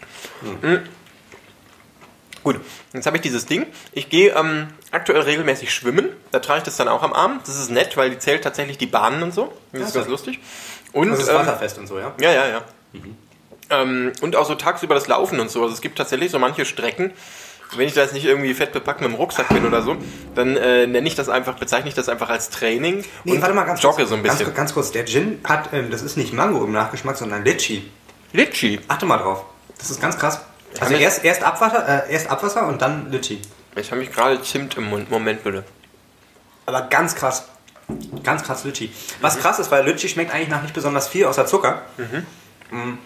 [0.62, 0.80] Mhm.
[2.44, 2.61] Gut,
[2.94, 3.66] jetzt habe ich dieses Ding.
[3.92, 6.08] Ich gehe ähm, aktuell regelmäßig schwimmen.
[6.30, 7.40] Da trage ich das dann auch am Arm.
[7.44, 9.52] Das ist nett, weil die zählt tatsächlich die Bahnen und so.
[9.72, 9.98] Das ist Ach so.
[9.98, 10.38] ganz lustig.
[10.92, 12.14] Und, Das ist ähm, wasserfest und so, ja?
[12.20, 12.64] ja, ja, ja.
[13.70, 15.62] Ähm, und auch so tagsüber das Laufen und so.
[15.62, 17.12] Also es gibt tatsächlich so manche Strecken,
[17.76, 19.96] wenn ich da jetzt nicht irgendwie fett bepackt mit dem Rucksack bin oder so,
[20.35, 23.54] dann äh, nenne ich das einfach, bezeichne ich das einfach als Training Nee, und warte
[23.54, 24.09] mal ganz jogge kurz.
[24.09, 24.46] so ein bisschen.
[24.46, 27.90] Ganz, ganz kurz, der Gin hat, ähm, das ist nicht Mango im Nachgeschmack, sondern Litchi.
[28.33, 28.81] Litchi.
[28.88, 29.44] Achte mal drauf.
[29.78, 30.40] Das ist ganz krass.
[30.81, 33.40] Also erst, erst, Abwasser, äh, erst Abwasser und dann Litchi.
[33.76, 35.11] Ich habe mich gerade Zimt im Mund.
[35.11, 35.64] Moment bitte.
[36.66, 37.48] Aber ganz krass.
[38.22, 38.92] Ganz krass Litchi.
[39.20, 41.83] Was krass ist, weil Litchi schmeckt eigentlich nach nicht besonders viel außer Zucker.
[42.70, 42.98] Mm.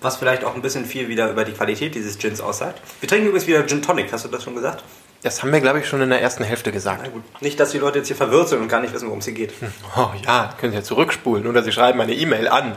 [0.00, 2.80] Was vielleicht auch ein bisschen viel wieder über die Qualität dieses Gins aussagt.
[3.00, 4.84] Wir trinken übrigens wieder Gin Tonic, hast du das schon gesagt?
[5.22, 7.10] Das haben wir, glaube ich, schon in der ersten Hälfte gesagt.
[7.40, 9.34] Nicht, dass die Leute jetzt hier verwirrt sind und gar nicht wissen, worum es hier
[9.34, 9.52] geht.
[9.96, 12.76] Oh ja, können Sie ja zurückspulen oder Sie schreiben eine E-Mail an.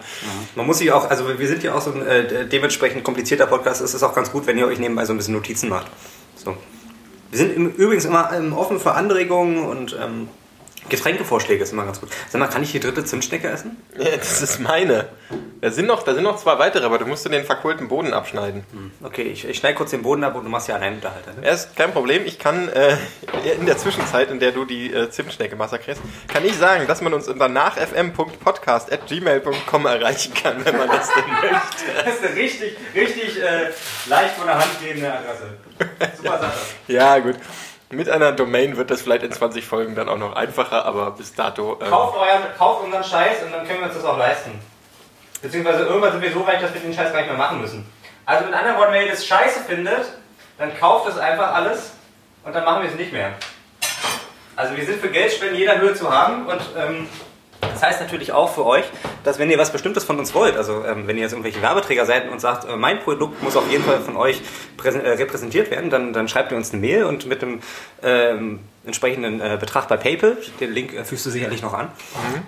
[0.56, 3.82] Man muss sich auch, also wir sind ja auch so ein äh, dementsprechend komplizierter Podcast.
[3.82, 5.86] Es ist auch ganz gut, wenn ihr euch nebenbei so ein bisschen Notizen macht.
[6.36, 6.58] So.
[7.30, 10.28] Wir sind im, übrigens immer ähm, offen für Anregungen und ähm,
[10.90, 12.10] Getränkevorschläge ist immer ganz gut.
[12.30, 13.78] Sag mal, kann ich die dritte Zimtschnecke essen?
[13.98, 15.10] Ja, das ist meine.
[15.62, 18.64] Da sind, noch, da sind noch zwei weitere, aber du musst den verkohlten Boden abschneiden.
[19.04, 21.34] Okay, ich, ich schneide kurz den Boden ab und du machst ja allein Unterhalter.
[21.34, 21.46] Ne?
[21.46, 22.98] Erst kein Problem, ich kann äh,
[23.60, 27.14] in der Zwischenzeit, in der du die äh, Zimtschnecke massakrierst, kann ich sagen, dass man
[27.14, 31.52] uns unter nachfm.podcast.gmail.com erreichen kann, wenn man das denn möchte.
[32.04, 33.70] Das ist eine richtig, richtig äh,
[34.08, 35.58] leicht von der Hand gehende Adresse.
[36.18, 36.58] Super Sache.
[36.88, 37.36] Ja, gut.
[37.92, 41.36] Mit einer Domain wird das vielleicht in 20 Folgen dann auch noch einfacher, aber bis
[41.36, 41.78] dato.
[41.82, 44.52] ähm, Kauft, euren, kauft unseren Scheiß und dann können wir uns das auch leisten.
[45.42, 47.86] Beziehungsweise irgendwann sind wir so reich, dass wir den Scheiß gar nicht mehr machen müssen.
[48.26, 50.06] Also mit anderen Worten, wenn ihr das scheiße findet,
[50.58, 51.92] dann kauft es einfach alles
[52.44, 53.34] und dann machen wir es nicht mehr.
[54.56, 57.10] Also wir sind für Geldspenden jeder Höhe zu haben und ähm,
[57.62, 58.86] das heißt natürlich auch für euch,
[59.24, 62.06] dass wenn ihr was Bestimmtes von uns wollt, also ähm, wenn ihr jetzt irgendwelche Werbeträger
[62.06, 64.42] seid und sagt, äh, mein Produkt muss auf jeden Fall von euch
[64.84, 67.62] äh, repräsentiert werden, dann, dann schreibt ihr uns eine Mail und mit dem
[68.04, 71.90] ähm, entsprechenden äh, Betrag bei PayPal, den Link äh, fügst du sicherlich noch an,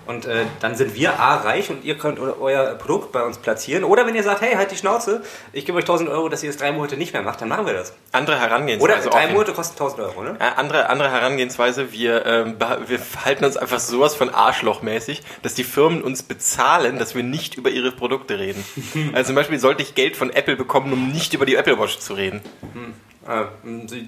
[0.06, 3.38] und äh, dann sind wir A reich und ihr könnt eu- euer Produkt bei uns
[3.38, 3.84] platzieren.
[3.84, 6.50] Oder wenn ihr sagt, hey, halt die Schnauze, ich gebe euch 1000 Euro, dass ihr
[6.50, 7.92] es drei Monate nicht mehr macht, dann machen wir das.
[8.10, 9.08] andere Herangehensweise.
[9.08, 9.28] Oder drei.
[9.32, 10.36] Monate kosten 1000 Euro, ne?
[10.40, 12.56] Ja, andere, andere Herangehensweise, wir, ähm,
[12.88, 17.54] wir verhalten uns einfach sowas von arschlochmäßig, dass die Firmen uns bezahlen, dass wir nicht
[17.56, 18.64] über ihre Produkte reden.
[19.14, 21.98] Also zum Beispiel sollte ich Geld von Apple bekommen, um nicht über die Apple Watch
[21.98, 22.40] zu reden.
[22.62, 23.13] Äh,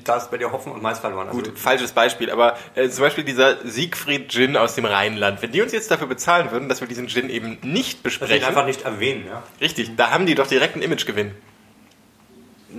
[0.04, 1.28] da ist bei dir Hopfen und Mais verloren.
[1.28, 5.52] Also, Gut, falsches Beispiel, aber äh, zum Beispiel dieser Siegfried Gin aus dem Rheinland, wenn
[5.52, 8.28] die uns jetzt dafür bezahlen würden, dass wir diesen Gin eben nicht dass wir ihn
[8.28, 9.42] besprechen, einfach nicht erwähnen, ja?
[9.60, 11.32] richtig, da haben die doch direkt einen Imagegewinn.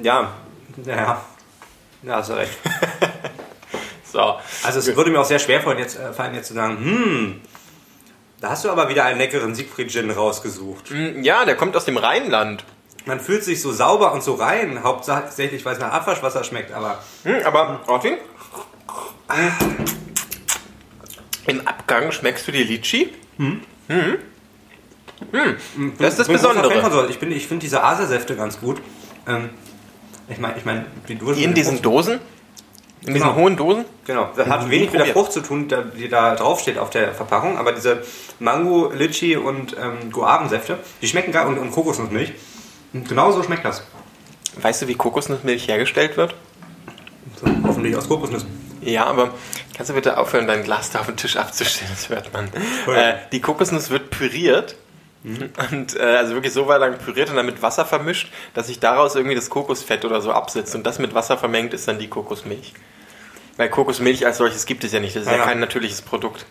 [0.03, 0.33] Ja,
[0.85, 1.25] ja.
[2.03, 2.53] Ja, hast du recht.
[4.09, 6.77] So, Also es würde mir auch sehr schwer fallen jetzt, äh, fallen, jetzt zu sagen,
[6.77, 7.41] hm,
[8.39, 10.91] da hast du aber wieder einen leckeren Siegfried Gin rausgesucht.
[10.91, 12.63] Mm, ja, der kommt aus dem Rheinland.
[13.07, 16.99] Man fühlt sich so sauber und so rein, hauptsächlich weil es nach Abwaschwasser schmeckt, aber
[17.23, 18.17] Hm, aber, Martin?
[21.47, 23.13] Im Abgang schmeckst du die Litchi?
[23.37, 23.61] Hm.
[23.87, 24.17] Hm.
[25.97, 27.07] Das ist das Besondere.
[27.09, 28.81] Ich, bin- ich finde diese Asersäfte ganz gut.
[29.27, 29.49] Ähm,
[30.29, 32.19] ich meine, ich mein, die Dosen in diesen Dosen?
[33.05, 33.35] In diesen Genau.
[33.35, 33.85] hohen Dosen?
[34.05, 35.13] Genau, das hat Nie wenig mit der.
[35.13, 38.03] Frucht zu tun, die da draufsteht auf der Verpackung, aber diese
[38.39, 42.33] Mango, Litchi und ähm, Guavensäfte, die schmecken geil und, und Kokosnussmilch.
[42.97, 43.83] Und genau so schmeckt das.
[44.61, 46.35] Weißt du, wie Kokosnussmilch hergestellt wird?
[47.39, 48.49] So, hoffentlich aus Kokosnüssen.
[48.81, 49.33] Ja, aber
[49.75, 51.91] kannst du bitte aufhören, dein Glas da auf den Tisch abzustellen?
[51.93, 52.49] Das hört man.
[52.87, 54.75] Oh Äh, die Kokosnuss wird püriert.
[55.23, 55.49] Mhm.
[55.71, 58.79] Und äh, also wirklich so weit lang püriert und dann mit Wasser vermischt, dass sich
[58.79, 60.73] daraus irgendwie das Kokosfett oder so absetzt.
[60.75, 62.73] Und das mit Wasser vermengt ist dann die Kokosmilch.
[63.57, 65.15] Weil Kokosmilch als solches gibt es ja nicht.
[65.15, 65.45] Das ist ja, Ja, ja.
[65.45, 66.45] kein natürliches Produkt.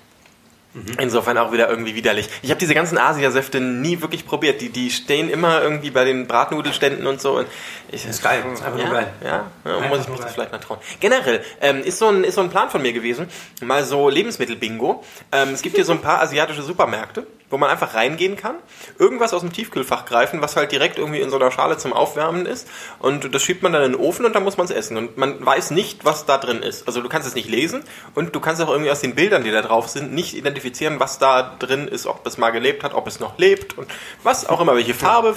[0.98, 2.28] Insofern auch wieder irgendwie widerlich.
[2.42, 4.60] Ich habe diese ganzen Asiasäfte nie wirklich probiert.
[4.60, 7.38] Die, die stehen immer irgendwie bei den Bratnudelständen und so.
[7.38, 7.46] Und
[7.90, 9.12] ich, ist geil, ist einfach ja, nur geil.
[9.24, 10.78] Ja, ja muss ich mich das vielleicht mal trauen.
[11.00, 13.28] Generell ähm, ist, so ein, ist so ein Plan von mir gewesen,
[13.62, 15.02] mal so Lebensmittel-Bingo.
[15.32, 18.56] Ähm, es gibt hier so ein paar asiatische Supermärkte, wo man einfach reingehen kann,
[18.98, 22.46] irgendwas aus dem Tiefkühlfach greifen, was halt direkt irgendwie in so einer Schale zum Aufwärmen
[22.46, 22.68] ist.
[22.98, 24.96] Und das schiebt man dann in den Ofen und dann muss man es essen.
[24.96, 26.86] Und man weiß nicht, was da drin ist.
[26.86, 29.50] Also du kannst es nicht lesen und du kannst auch irgendwie aus den Bildern, die
[29.50, 33.06] da drauf sind, nicht identifizieren, was da drin ist, ob es mal gelebt hat, ob
[33.06, 33.88] es noch lebt und
[34.22, 35.36] was auch immer, welche Farbe.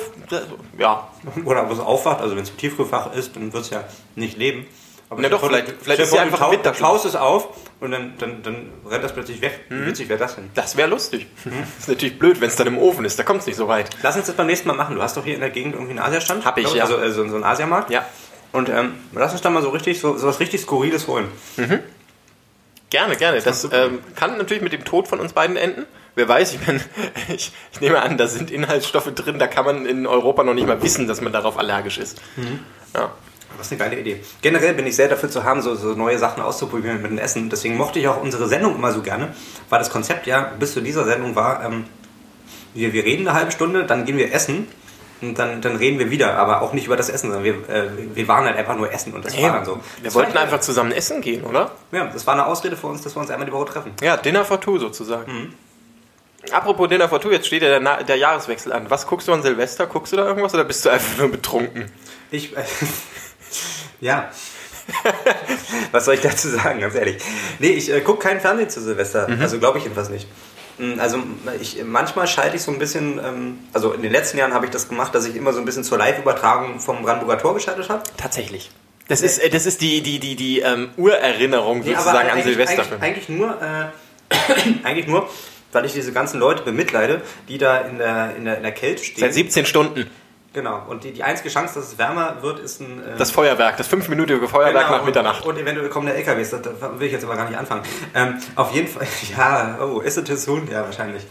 [0.78, 1.10] Ja,
[1.46, 3.84] Oder wo es aufwacht, also wenn es im Tiefkühlfach ist, dann wird es ja
[4.16, 4.66] nicht leben.
[5.12, 7.48] Aber Na doch, vielleicht- vielleicht ist sie einfach tau- Winter du taust es auf
[7.80, 9.62] und dann, dann, dann rennt das plötzlich weg.
[9.70, 9.82] Mhm.
[9.82, 10.50] Wie witzig wäre das denn?
[10.54, 11.26] das wäre lustig.
[11.80, 13.18] Ist natürlich blöd, wenn es dann im Ofen ist.
[13.18, 13.90] Da kommt es nicht so weit.
[14.04, 14.96] Lass uns das beim nächsten Mal machen.
[14.96, 16.46] Du hast doch hier in der Gegend irgendwie einen Asiastand?
[16.46, 16.84] Hab ich, Glaub ja.
[16.84, 17.90] Also, also so einen Asiamarkt?
[17.90, 18.06] Ja.
[18.52, 21.28] Und ähm, lass uns da mal so richtig, so, so was richtig Skurriles holen.
[22.90, 23.42] Gerne, gerne.
[23.42, 25.86] Das ähm, kann natürlich mit dem Tod von uns beiden enden.
[26.16, 26.84] Wer weiß, ich, mein,
[27.30, 30.68] ich, ich nehme an, da sind Inhaltsstoffe drin, da kann man in Europa noch nicht
[30.68, 32.20] mal wissen, dass man darauf allergisch ist.
[32.96, 33.12] Ja.
[33.62, 34.22] Ist eine geile Idee.
[34.42, 37.50] Generell bin ich sehr dafür zu haben, so, so neue Sachen auszuprobieren mit dem Essen.
[37.50, 39.34] Deswegen mochte ich auch unsere Sendung immer so gerne,
[39.70, 41.84] weil das Konzept ja bis zu dieser Sendung war, ähm,
[42.74, 44.68] wir, wir reden eine halbe Stunde, dann gehen wir essen
[45.22, 47.90] und dann, dann reden wir wieder, aber auch nicht über das Essen, sondern wir, äh,
[48.14, 49.76] wir waren halt einfach nur essen und das war dann so.
[49.76, 51.72] wir Das wollten einfach zusammen essen gehen, oder?
[51.92, 53.92] Ja, das war eine Ausrede für uns, dass wir uns einmal die Woche treffen.
[54.02, 55.54] Ja, Dinner for Two sozusagen.
[56.52, 58.90] Apropos Dinner for Two, jetzt steht ja der, Na- der Jahreswechsel an.
[58.90, 59.88] Was guckst du an Silvester?
[59.88, 61.92] Guckst du da irgendwas oder bist du einfach nur betrunken?
[62.32, 62.62] Ich, äh,
[64.02, 64.32] ja.
[65.92, 67.22] Was soll ich dazu sagen, ganz ehrlich?
[67.60, 69.28] Nee, ich äh, gucke keinen Fernsehen zu Silvester.
[69.40, 70.28] Also glaube ich jedenfalls nicht.
[70.80, 71.20] Mm, Also
[71.62, 74.72] ich, manchmal schalte ich so ein bisschen, ähm, also in den letzten Jahren habe ich
[74.72, 78.04] das gemacht, dass ich immer so ein bisschen zur Live-Übertragung vom Brandenburger Tor geschaltet habe.
[78.18, 78.72] Tatsächlich.
[79.08, 82.82] Das ist, äh, das ist die, die, die, die ähm, Urerinnerung Nee, sozusagen an Silvester.
[82.82, 84.36] Eigentlich, eigentlich nur, äh,
[84.84, 85.30] eigentlich nur,
[85.72, 89.04] weil ich diese ganzen Leute bemitleide, die da in der, in der, in der Kälte
[89.04, 89.22] stehen.
[89.22, 90.10] Seit 17 Stunden.
[90.54, 90.82] Genau.
[90.88, 93.04] Und die, die einzige Chance, dass es wärmer wird, ist ein...
[93.04, 95.46] äh, Das Feuerwerk, das fünfminütige Feuerwerk Genau, nach Mitternacht.
[95.46, 97.84] Und, und eventuell kommen der LKWs, da, da will ich jetzt aber gar nicht anfangen.
[98.16, 99.06] Ähm, auf jeden Fall,
[99.38, 100.68] ja, oh, ist es das Huhn?
[100.72, 101.24] Ja, wahrscheinlich.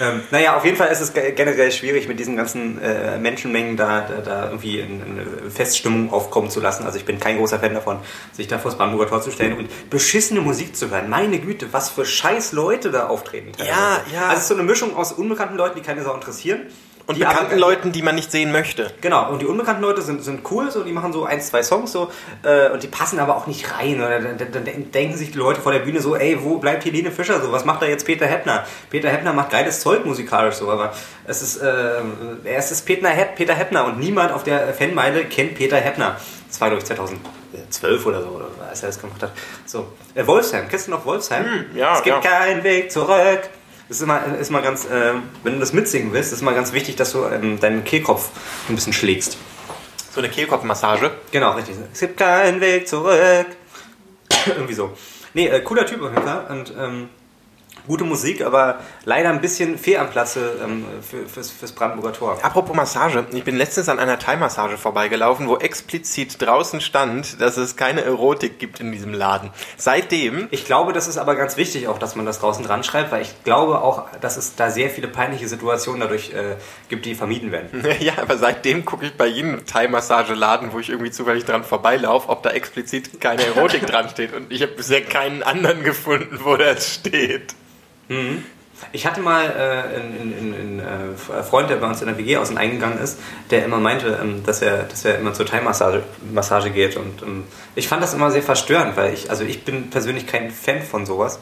[0.00, 3.76] Ähm, naja, auf jeden Fall ist es ge- generell schwierig, mit diesen ganzen äh, Menschenmengen
[3.76, 6.84] da, da, da irgendwie in, in eine Feststimmung aufkommen zu lassen.
[6.84, 7.98] Also ich bin kein großer Fan davon,
[8.32, 11.08] sich da vor das Brandenburger Tor zu stellen und beschissene Musik zu hören.
[11.10, 13.52] Meine Güte, was für scheiß Leute da auftreten.
[13.52, 13.70] teilweise.
[13.70, 14.20] Ja, ja.
[14.24, 16.62] Also es ist so eine Mischung aus unbekannten Leuten, die keine Sau interessieren.
[17.06, 18.92] Und die bekannten aber- Leuten, die man nicht sehen möchte.
[19.00, 21.92] Genau, und die unbekannten Leute sind, sind cool, so, die machen so ein, zwei Songs
[21.92, 22.10] so,
[22.42, 23.96] äh, und die passen aber auch nicht rein.
[23.96, 26.84] Oder dann, dann, dann denken sich die Leute vor der Bühne so, ey, wo bleibt
[26.84, 27.50] Helene Fischer so?
[27.52, 28.64] Was macht da jetzt Peter Heppner?
[28.90, 30.92] Peter Heppner macht geiles Zeug musikalisch so, aber
[31.26, 32.00] es ist, äh,
[32.44, 36.16] es ist Peter, Hepp, Peter Heppner und niemand auf der Fanmeile kennt Peter Heppner.
[36.48, 39.32] Das war, glaube ich, 2012 oder so, oder, als er das gemacht hat.
[39.66, 41.46] So, äh, Wolfsheim, kennst du noch Wolfsheim?
[41.74, 42.30] ja, es gibt ja.
[42.30, 43.40] keinen Weg zurück.
[43.92, 45.12] Das ist immer, ist immer ganz, äh,
[45.44, 48.30] wenn du das mitsingen willst, ist immer ganz wichtig, dass du ähm, deinen Kehlkopf
[48.70, 49.36] ein bisschen schlägst.
[50.10, 51.10] So eine Kehlkopfmassage.
[51.30, 51.74] Genau, richtig.
[51.92, 53.48] Es gibt keinen Weg zurück.
[54.46, 54.92] Irgendwie so.
[55.34, 56.46] Nee, äh, cooler Typ auf jeden Fall.
[56.48, 57.10] Und ähm,
[57.86, 62.38] gute Musik, aber leider ein bisschen fehl am Platze ähm, für, fürs, fürs Brandenburger Tor.
[62.42, 67.76] Apropos Massage, ich bin letztens an einer Thai-Massage vorbeigelaufen, wo explizit draußen stand, dass es
[67.76, 69.50] keine Erotik gibt in diesem Laden.
[69.76, 73.12] Seitdem, Ich glaube, das ist aber ganz wichtig auch, dass man das draußen dran schreibt,
[73.12, 76.56] weil ich glaube auch, dass es da sehr viele peinliche Situationen dadurch äh,
[76.88, 77.84] gibt, die vermieden werden.
[78.00, 82.42] ja, aber seitdem gucke ich bei jedem Thai-Massageladen, wo ich irgendwie zufällig dran vorbeilaufe, ob
[82.42, 84.32] da explizit keine Erotik dran steht.
[84.34, 87.54] Und ich habe bisher keinen anderen gefunden, wo das steht.
[88.92, 92.98] Ich hatte mal äh, einen äh, Freund, der bei uns in der WG außen eingegangen
[92.98, 93.18] ist,
[93.50, 96.96] der immer meinte, ähm, dass, er, dass er immer zur Thai-Massage Massage geht.
[96.96, 97.44] Und ähm,
[97.76, 101.06] ich fand das immer sehr verstörend, weil ich, also ich bin persönlich kein Fan von
[101.06, 101.38] sowas.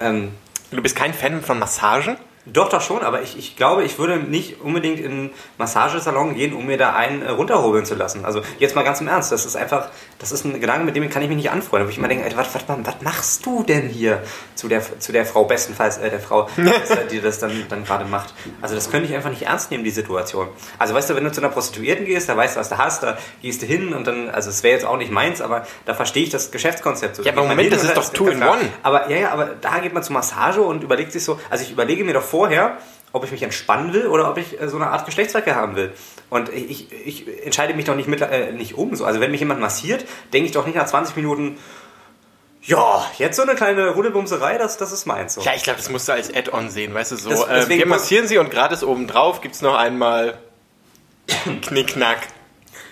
[0.00, 0.32] Ähm,
[0.70, 2.18] Du bist kein Fan von Massagen?
[2.52, 6.54] Doch, doch schon, aber ich, ich glaube, ich würde nicht unbedingt in einen Massagesalon gehen,
[6.54, 8.24] um mir da einen äh, runterhobeln zu lassen.
[8.24, 11.08] Also jetzt mal ganz im Ernst, das ist einfach, das ist ein Gedanke, mit dem
[11.10, 11.86] kann ich mich nicht anfreunden.
[11.86, 14.22] Wo ich immer denke, Alter, was, was, was machst du denn hier
[14.54, 16.48] zu der, zu der Frau, bestenfalls äh, der Frau,
[17.10, 18.32] die das dann, dann gerade macht.
[18.62, 20.48] Also das könnte ich einfach nicht ernst nehmen, die Situation.
[20.78, 23.02] Also weißt du, wenn du zu einer Prostituierten gehst, da weißt du, was du hast,
[23.02, 25.94] da gehst du hin und dann, also es wäre jetzt auch nicht meins, aber da
[25.94, 27.22] verstehe ich das Geschäftskonzept so.
[27.22, 28.60] Ja, aber Moment, das ist doch two in one.
[28.82, 31.70] Aber ja, ja, aber da geht man zur Massage und überlegt sich so, also ich
[31.70, 32.78] überlege mir doch vorher,
[33.12, 35.92] ob ich mich entspannen will oder ob ich äh, so eine Art Geschlechtsverkehr haben will.
[36.30, 38.94] Und ich, ich entscheide mich doch nicht, mit, äh, nicht um.
[38.94, 39.04] So.
[39.04, 41.58] Also wenn mich jemand massiert, denke ich doch nicht nach 20 Minuten,
[42.62, 45.34] ja, jetzt so eine kleine Rudelbumserei, das, das ist meins.
[45.34, 45.40] So.
[45.40, 47.86] Ja, ich glaube, das musst du als Add-on sehen, weißt du, so, Das- äh, wir
[47.86, 50.38] massieren sie und gratis obendrauf gibt's noch einmal
[51.62, 52.18] Knickknack.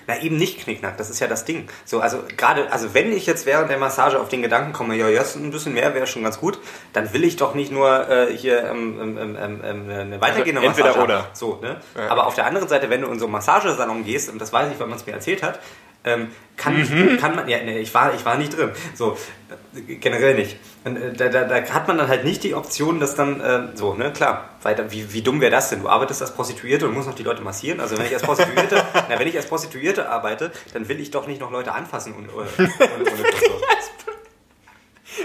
[0.07, 1.69] Na, eben nicht Knickknack, das ist ja das Ding.
[1.85, 5.09] So, also gerade, also wenn ich jetzt während der Massage auf den Gedanken komme, ja,
[5.09, 6.59] jetzt ein bisschen mehr wäre schon ganz gut,
[6.93, 10.61] dann will ich doch nicht nur äh, hier ähm, ähm, ähm, ähm, ähm, eine weitergehende
[10.61, 11.19] Also entweder Massage oder.
[11.19, 11.29] haben.
[11.35, 11.81] So, ne?
[12.09, 14.71] Aber auf der anderen Seite, wenn du in so einen Massagesalon gehst, und das weiß
[14.73, 15.61] ich, weil man es mir erzählt hat,
[16.07, 17.19] ähm, kann, Mhm.
[17.19, 19.19] kann man, ja, nee, ich war, ich war nicht drin, so,
[19.75, 20.57] äh, generell nicht.
[20.85, 23.77] Und, äh, da, da, da hat man dann halt nicht die Option, dass dann, äh,
[23.77, 25.83] so, ne, klar, weiter, wie, wie dumm wäre das denn?
[25.83, 27.81] Du arbeitest als Prostituierte und musst noch die Leute massieren.
[27.81, 31.27] Also wenn ich als Prostituierte, na, wenn ich als Prostituierte arbeite, dann will ich doch
[31.27, 33.61] nicht noch Leute anfassen und, und, und, und, und so.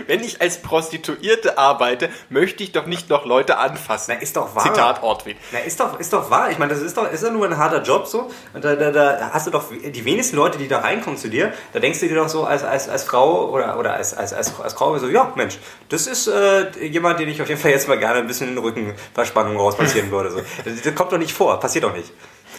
[0.07, 4.13] Wenn ich als Prostituierte arbeite, möchte ich doch nicht noch Leute anfassen.
[4.15, 4.63] Na, ist doch wahr.
[4.63, 5.37] Zitat Ortwin.
[5.51, 6.51] Na, ist doch, ist doch wahr.
[6.51, 8.29] Ich meine, das ist doch, ist doch nur ein harter Job so.
[8.53, 11.53] Und da, da, da hast du doch die wenigsten Leute, die da reinkommen zu dir,
[11.73, 14.59] da denkst du dir doch so als, als, als Frau oder, oder als, als, als,
[14.59, 15.57] als Frau so, ja, Mensch,
[15.89, 18.55] das ist äh, jemand, den ich auf jeden Fall jetzt mal gerne ein bisschen in
[18.55, 20.31] den Rückenverspannung rauspassieren würde.
[20.31, 20.41] So.
[20.65, 22.11] Das, das kommt doch nicht vor, passiert doch nicht.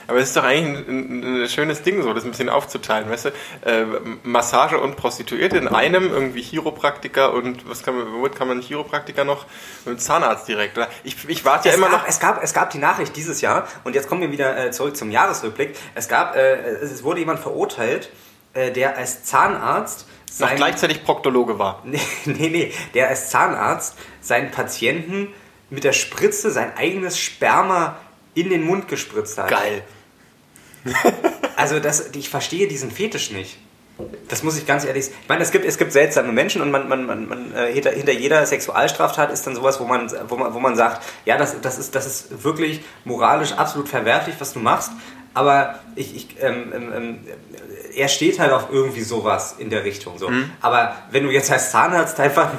[0.09, 3.09] Aber es ist doch eigentlich ein, ein, ein schönes Ding, so das ein bisschen aufzuteilen,
[3.11, 3.29] weißt du?
[3.65, 3.85] Äh,
[4.23, 9.25] Massage und Prostituierte in einem, irgendwie Chiropraktiker und was kann man, womit kann man Chiropraktiker
[9.25, 9.47] noch?
[9.85, 10.89] Mit Zahnarzt direkt, oder?
[11.05, 12.09] Ich, ich warte ja es, immer gab, noch.
[12.09, 14.97] es, gab, es gab die Nachricht dieses Jahr, und jetzt kommen wir wieder äh, zurück
[14.97, 15.77] zum Jahresrückblick.
[15.95, 18.11] Es gab, äh, es wurde jemand verurteilt,
[18.55, 20.07] äh, der als Zahnarzt
[20.39, 21.83] noch sein- gleichzeitig Proktologe war.
[21.85, 25.29] Nee, nee, nee, der als Zahnarzt seinen Patienten
[25.71, 27.97] mit der Spritze sein eigenes Sperma
[28.35, 29.49] in den Mund gespritzt hat.
[29.49, 29.83] Geil.
[31.55, 33.59] Also das, ich verstehe diesen Fetisch nicht.
[34.29, 35.17] Das muss ich ganz ehrlich sagen.
[35.23, 37.91] Ich meine, es gibt, es gibt seltsame Menschen und man, man, man, man äh, hinter,
[37.91, 41.61] hinter jeder Sexualstraftat ist dann sowas, wo man, wo man, wo man sagt, ja, das,
[41.61, 44.91] das, ist, das ist wirklich moralisch absolut verwerflich, was du machst.
[45.35, 47.27] Aber ich, ich, ähm, ähm, ähm,
[47.95, 50.19] er steht halt auf irgendwie sowas in der Richtung.
[50.19, 50.31] So.
[50.61, 52.51] Aber wenn du jetzt als Zahnarzt einfach,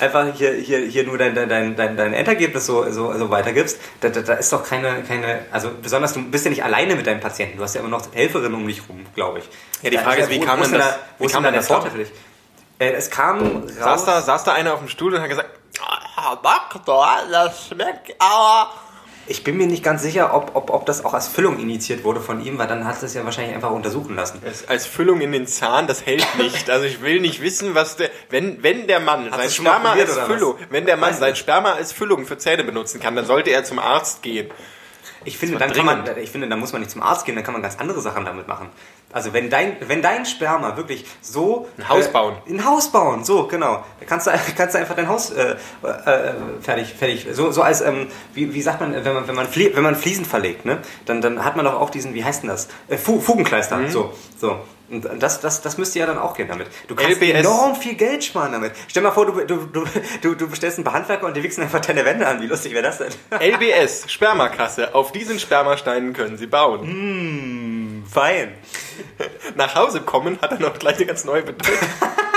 [0.00, 4.08] einfach hier, hier, hier nur dein, dein, dein, dein Endergebnis so, so, so weitergibst, da,
[4.08, 7.20] da, da ist doch keine, keine, also besonders du bist ja nicht alleine mit deinem
[7.20, 9.44] Patienten, du hast ja immer noch Helferinnen um dich rum, glaube ich.
[9.82, 11.52] Ja, die Frage ist, wie kam wo ist denn das- Da, wo wie kam denn
[11.52, 12.12] da der Vorteil für dich?
[12.78, 15.48] Äh, es kam Saß raus, da, saß da einer auf dem Stuhl und hat gesagt,
[16.16, 18.70] ah, Doktor, das schmeckt aber.
[19.26, 22.20] Ich bin mir nicht ganz sicher, ob, ob, ob das auch als Füllung initiiert wurde
[22.20, 24.40] von ihm, weil dann hat es ja wahrscheinlich einfach untersuchen lassen.
[24.44, 26.68] Es- Als Füllung in den Zahn, das hält nicht.
[26.70, 29.88] Also ich will nicht wissen, was der, wenn, wenn der Mann sein schon mal Sperma
[29.90, 30.32] probiert, als oder was?
[30.34, 33.64] Füllung, wenn der Mann sein Sperma als Füllung für Zähne benutzen kann, dann sollte er
[33.64, 34.50] zum Arzt gehen.
[35.24, 37.44] Ich finde, dann kann man, ich finde, dann muss man nicht zum Arzt gehen, dann
[37.44, 38.68] kann man ganz andere Sachen damit machen.
[39.12, 41.68] Also wenn dein, wenn dein Sperma wirklich so...
[41.78, 42.34] Ein Haus bauen.
[42.46, 43.84] Äh, ein Haus bauen, so, genau.
[44.00, 47.80] Da kannst du, kannst du einfach dein Haus äh, äh, fertig, fertig, so, so als,
[47.80, 50.78] ähm, wie, wie sagt man, wenn man, wenn man, Flie wenn man Fliesen verlegt, ne?
[51.06, 52.68] Dann, dann hat man doch auch diesen, wie heißt denn das?
[52.88, 53.90] Äh, Fu Fugenkleister, Mhm.
[53.90, 54.58] so, so.
[54.90, 56.68] Und das, das, das müsste ja dann auch gehen damit.
[56.88, 57.40] Du kannst LBS.
[57.40, 58.72] enorm viel Geld sparen damit.
[58.86, 59.84] Stell mal vor, du, du, du,
[60.20, 62.42] du, du bestellst einen Handwerker und die wichsen einfach deine Wände an.
[62.42, 63.10] Wie lustig wäre das denn?
[63.40, 64.94] LBS, Spermakasse.
[64.94, 68.04] Auf diesen Spermasteinen können Sie bauen.
[68.10, 68.54] Fein.
[69.54, 71.78] Nach Hause kommen hat er noch gleich eine ganz neue Bedeutung.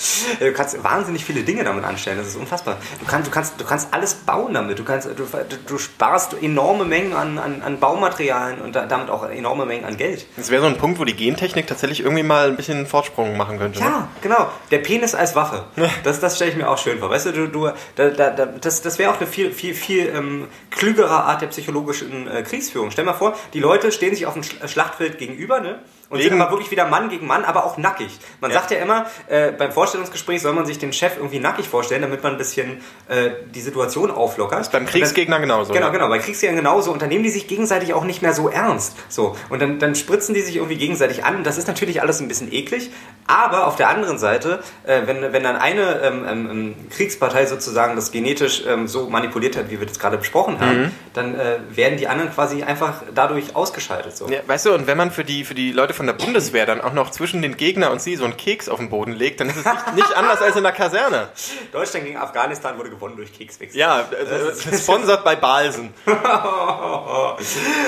[0.40, 2.76] Du kannst wahnsinnig viele Dinge damit anstellen, das ist unfassbar.
[3.00, 4.78] Du kannst, du kannst, du kannst alles bauen damit.
[4.78, 5.26] Du, kannst, du,
[5.66, 9.96] du sparst enorme Mengen an, an, an Baumaterialien und da, damit auch enorme Mengen an
[9.96, 10.26] Geld.
[10.36, 13.36] Das wäre so ein Punkt, wo die Gentechnik tatsächlich irgendwie mal ein bisschen einen Fortsprung
[13.36, 13.80] machen könnte.
[13.80, 13.84] ne?
[13.84, 14.48] Ja, genau.
[14.70, 15.64] Der Penis als Waffe.
[16.04, 17.10] Das, das stelle ich mir auch schön vor.
[17.10, 20.06] Weißt du, du, du da, da, da, das, das wäre auch eine viel, viel, viel
[20.14, 22.90] ähm, klügere Art der psychologischen äh, Kriegsführung.
[22.90, 25.80] Stell mal vor, die Leute stehen sich auf dem Sch- Schlachtfeld gegenüber, ne?
[26.10, 28.18] Und Legen- sind aber wirklich wieder Mann gegen Mann, aber auch nackig.
[28.40, 28.58] Man Ja.
[28.58, 32.22] sagt ja immer, äh, beim Vorstellungsgespräch soll man sich den Chef irgendwie nackig vorstellen, damit
[32.22, 34.60] man ein bisschen äh, die Situation auflockert.
[34.60, 35.72] Ist beim Kriegsgegner genauso.
[35.72, 35.92] Genau, ja.
[35.92, 36.08] genau.
[36.08, 36.90] Bei Kriegsgegnern genauso.
[36.92, 38.96] Und dann nehmen die sich gegenseitig auch nicht mehr so ernst.
[39.08, 39.36] So.
[39.48, 41.44] Und dann, dann spritzen die sich irgendwie gegenseitig an.
[41.44, 42.90] Das ist natürlich alles ein bisschen eklig.
[43.28, 47.94] Aber auf der anderen Seite, äh, wenn, wenn dann eine ähm, ähm, ähm, Kriegspartei sozusagen
[47.94, 50.90] das genetisch ähm, so manipuliert hat, wie wir das gerade besprochen haben, Mhm.
[51.14, 54.16] dann äh, werden die anderen quasi einfach dadurch ausgeschaltet.
[54.16, 54.28] So.
[54.28, 56.80] Ja, weißt du, und wenn man für die, für die Leute von der Bundeswehr dann
[56.80, 59.50] auch noch zwischen den Gegner und sie so einen Keks auf den Boden legt, dann
[59.50, 61.28] ist es nicht, nicht anders als in der Kaserne.
[61.72, 63.78] Deutschland gegen Afghanistan wurde gewonnen durch Kekswechsel.
[63.78, 65.92] Ja, äh, sponsert bei Balsen.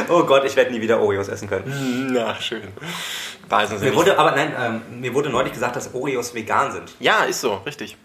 [0.09, 2.11] Oh Gott, ich werde nie wieder Oreos essen können.
[2.13, 2.69] Na, schön.
[3.49, 6.95] Balsen sind Mir wurde, aber nein, ähm, mir wurde neulich gesagt, dass Oreos vegan sind.
[7.01, 7.97] Ja, ist so, richtig.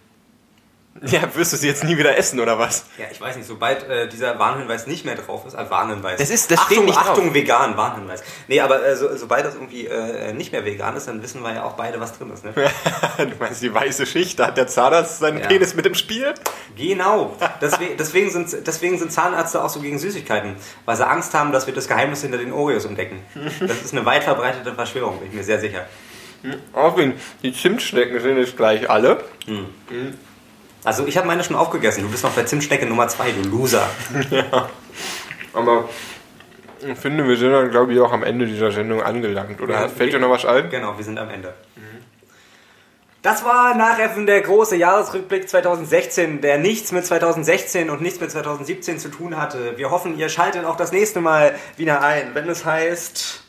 [1.12, 2.86] Ja, wirst du sie jetzt nie wieder essen, oder was?
[2.98, 6.20] Ja, ich weiß nicht, sobald äh, dieser Warnhinweis nicht mehr drauf ist, äh, Warnhinweis.
[6.20, 7.10] Das ist- das steht Achtung, nicht drauf.
[7.10, 8.24] Achtung, vegan, Warnhinweis.
[8.48, 11.54] Nee, aber äh, so, sobald das irgendwie äh, nicht mehr vegan ist, dann wissen wir
[11.54, 12.43] ja auch beide, was drin ist.
[12.45, 12.54] Ne?
[13.18, 15.48] Du meinst die weiße Schicht, da hat der Zahnarzt seinen Ja.
[15.48, 16.34] Penis mit im Spiel?
[16.76, 17.36] Genau.
[17.62, 21.66] Deswegen, deswegen, sind, deswegen sind Zahnärzte auch so gegen Süßigkeiten, weil sie Angst haben, dass
[21.68, 23.20] wir das Geheimnis hinter den Oreos entdecken.
[23.60, 25.86] Das ist eine weit verbreitete Verschwörung, bin ich mir sehr sicher.
[26.74, 29.24] Arvin, die Zimtschnecken sind jetzt gleich alle.
[30.88, 32.02] Also ich habe meine schon aufgegessen.
[32.04, 33.90] Du bist noch bei Zimtschnecke Nummer 2, du Loser.
[35.54, 35.90] Aber
[36.80, 39.60] ich finde, wir sind dann, glaube ich, auch am Ende dieser Sendung angelangt.
[39.60, 40.70] Oder Ja, fällt dir noch was ein?
[40.70, 41.54] Genau, wir sind am Ende.
[43.22, 48.98] Das war Nachäffen der große Jahresrückblick 2016, der nichts mit 2016 und nichts mit 2017
[48.98, 49.74] zu tun hatte.
[49.76, 53.44] Wir hoffen, ihr schaltet auch das nächste Mal wieder ein, wenn es heißt...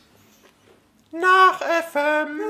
[1.13, 2.41] Nach FM.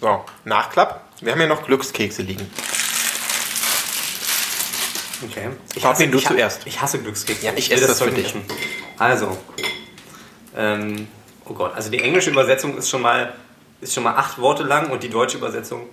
[0.00, 1.04] So, Nachklapp.
[1.20, 2.50] Wir haben ja noch Glückskekse liegen.
[5.24, 5.50] Okay.
[5.74, 6.66] Ich Fabian, du ich, zuerst.
[6.66, 7.46] Ich hasse Glückskekse.
[7.46, 8.42] Ja, ich will esse das Zeug für nicht dich.
[8.42, 8.58] essen.
[8.98, 9.36] Also,
[10.56, 11.08] ähm,
[11.46, 13.32] oh Gott, also die englische Übersetzung ist schon mal
[13.80, 15.86] ist schon mal acht Worte lang und die deutsche Übersetzung.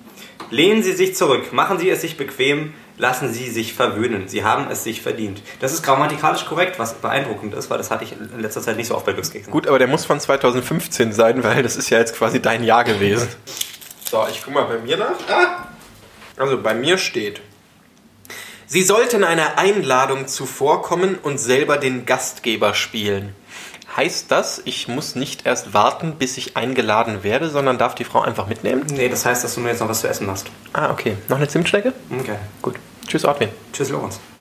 [0.49, 2.73] Lehnen Sie sich zurück, machen Sie es sich bequem,
[3.03, 4.29] lassen Sie sich verwöhnen.
[4.29, 5.41] Sie haben es sich verdient.
[5.59, 8.87] Das ist grammatikalisch korrekt, was beeindruckend ist, weil das hatte ich in letzter Zeit nicht
[8.87, 9.51] so oft bei Glückskeksen.
[9.51, 12.85] Gut, aber der muss von 2015 sein, weil das ist ja jetzt quasi dein Jahr
[12.85, 13.27] gewesen.
[14.09, 15.19] So, ich guck mal bei mir nach.
[15.29, 15.67] Ah!
[16.37, 17.41] Also bei mir steht.
[18.67, 23.35] Sie sollten einer Einladung zuvorkommen und selber den Gastgeber spielen.
[23.97, 28.21] Heißt das, ich muss nicht erst warten, bis ich eingeladen werde, sondern darf die Frau
[28.21, 28.85] einfach mitnehmen?
[28.93, 30.47] Nee, das heißt, dass du mir jetzt noch was zu essen machst.
[30.71, 31.17] Ah, okay.
[31.27, 31.91] Noch eine Zimtschnecke?
[32.09, 32.37] Okay.
[32.61, 32.75] Gut.
[33.07, 33.49] Tschüss, Arvin.
[33.71, 34.19] Tschüss, Lorenz.